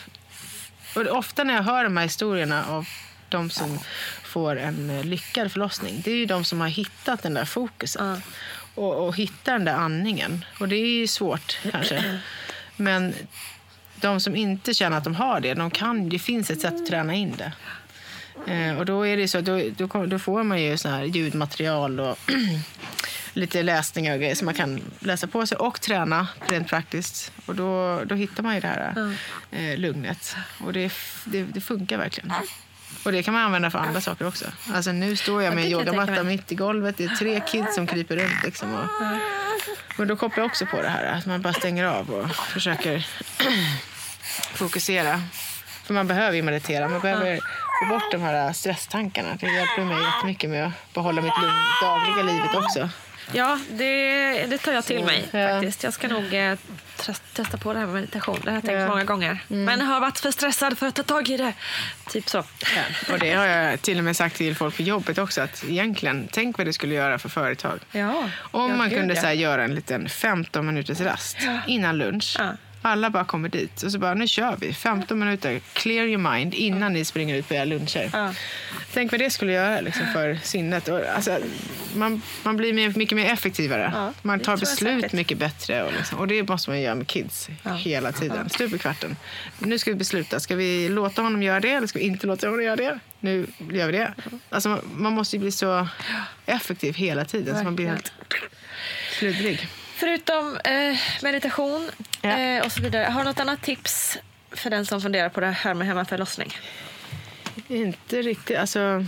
[0.97, 2.87] Och ofta när jag hör de här historierna av
[3.29, 3.79] de som
[4.23, 8.03] får en eh, lyckad förlossning, det är ju de som har hittat den där fokuset.
[8.75, 10.45] Och, och hittar den där andningen.
[10.61, 12.20] Och det är svårt kanske.
[12.77, 13.14] Men
[14.01, 16.87] de som inte känner att de har det, de kan, det finns ett sätt att
[16.87, 17.53] träna in det.
[18.47, 22.01] Eh, och då är det så, då, då, då får man ju sån här ljudmaterial
[22.01, 22.18] och
[23.33, 27.33] lite läsningar och grejer som man kan läsa på sig och träna rent praktiskt.
[27.47, 29.14] Och då, då hittar man ju det här
[29.51, 30.37] eh, lugnet.
[30.61, 30.93] Och det,
[31.25, 32.33] det, det funkar verkligen.
[33.05, 34.45] Och det kan man använda för andra saker också.
[34.75, 36.97] Alltså nu står jag med en yogamatta mitt i golvet.
[36.97, 38.45] Det är tre kids som kryper runt.
[38.45, 38.89] Liksom, och,
[39.99, 43.07] men då kopplar jag också på det här att man bara stänger av och försöker
[44.55, 45.23] fokusera.
[45.85, 46.89] För man behöver ju meditera.
[46.89, 47.37] Man behöver
[47.81, 49.29] få bort de här stresstankarna.
[49.41, 51.35] Det hjälper mig jättemycket med att behålla mitt
[51.83, 52.89] dagliga livet också.
[53.33, 55.49] Ja, det, det tar jag till mig Ja.
[55.49, 55.83] faktiskt.
[55.85, 56.59] Jag ska nog eh,
[56.97, 58.39] test- testa på det här med meditation.
[58.45, 58.89] Det har jag tänkt Ja.
[58.89, 59.39] många gånger.
[59.49, 61.53] Men har varit för stressad för att ta tag i det.
[62.11, 62.39] Typ så.
[63.12, 65.41] Och det har jag till och med sagt till folk på jobbet också.
[65.43, 67.81] Att egentligen, tänk vad det skulle göra för företag.
[67.93, 68.25] Ja.
[68.41, 69.20] Om Ja, man kunde ja.
[69.20, 72.37] så här, göra en liten 15 minuters rast innan lunch.
[72.85, 72.91] Ja.
[72.91, 74.72] Alla bara kommer dit och så bara, nu kör vi.
[74.72, 78.11] 15 minuter, clear your mind innan ni springer ut på era luncher.
[78.12, 78.35] Ja.
[78.93, 80.89] Tänk vad det skulle göra liksom, för sinnet.
[80.89, 81.39] Och, alltså,
[81.95, 83.93] man, man blir mer, mycket mer effektivare.
[83.95, 85.82] Ja, man tar beslut mycket bättre.
[85.82, 88.51] Och, liksom, och det måste man göra med kids hela tiden.
[88.51, 89.16] Stup i kvarten.
[89.59, 90.41] Nu ska vi besluta.
[90.41, 92.99] Ska vi låta honom göra det eller ska vi inte låta honom göra det?
[93.20, 94.14] Nu gör vi det.
[94.51, 95.89] Alltså, man, måste ju bli så
[96.47, 98.12] effektiv hela tiden så man blir helt
[99.18, 99.68] sluddrig.
[99.95, 101.91] Förutom eh, meditation
[102.23, 102.39] Ja.
[102.39, 103.05] eh, och så vidare.
[103.05, 104.19] Har du något annat tips
[104.51, 106.57] för den som funderar på det här med hemmaförlossning?
[107.69, 108.59] Inte riktigt.
[108.59, 109.07] Alltså,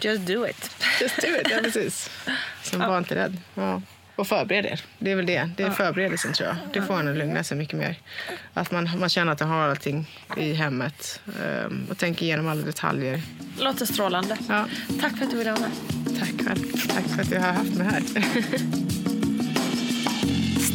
[0.00, 0.70] Just do it.
[1.00, 1.46] just do it.
[1.50, 2.10] Ja, precis.
[2.62, 3.36] Som var inte rädd.
[3.54, 3.82] Ja.
[4.16, 4.80] Och förbered er.
[4.98, 5.50] Det är väl det.
[5.56, 6.56] Det är förberedelsen tror jag.
[6.72, 7.94] Det får en att lugna sig mycket mer.
[8.54, 11.20] Att man, man känner att man har allting i hemmet.
[11.42, 13.22] ehm, och tänker igenom alla detaljer.
[13.58, 14.36] Låter strålande.
[14.48, 14.66] Ja.
[15.00, 15.70] Tack för att du ville vara med.
[16.18, 16.88] Tack själv.
[16.94, 18.02] Tack för att du har haft mig här.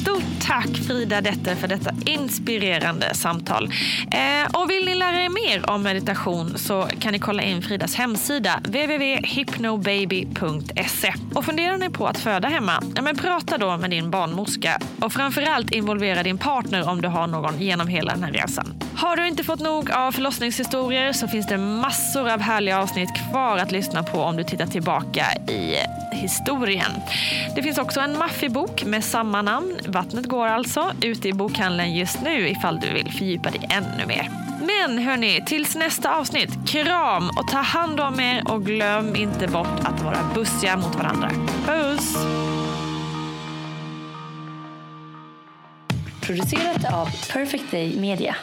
[0.01, 3.73] Stort tack Frida Detter för detta inspirerande samtal.
[4.11, 7.95] Eh, och vill ni lära er mer om meditation så kan ni kolla in Fridas
[7.95, 11.13] hemsida www.hypnobaby.se.
[11.35, 12.83] Och funderar ni på att föda hemma?
[12.95, 17.27] Ja, men prata då med din barnmorska och framförallt involvera din partner om du har
[17.27, 18.73] någon genom hela den här resan.
[18.95, 23.57] Har du inte fått nog av förlossningshistorier så finns det massor av härliga avsnitt kvar
[23.57, 25.75] att lyssna på om du tittar tillbaka i
[26.11, 26.91] historien.
[27.55, 31.95] Det finns också en maffig bok med samma namn, Vattnet går alltså, ute i bokhandeln
[31.95, 34.29] just nu ifall du vill fördjupa dig ännu mer.
[34.65, 39.79] Men hörni, tills nästa avsnitt, kram och ta hand om er och glöm inte bort
[39.83, 41.31] att vara bussiga mot varandra.
[41.65, 42.17] Puss!
[46.21, 48.35] Producerat av Perfect Day Media.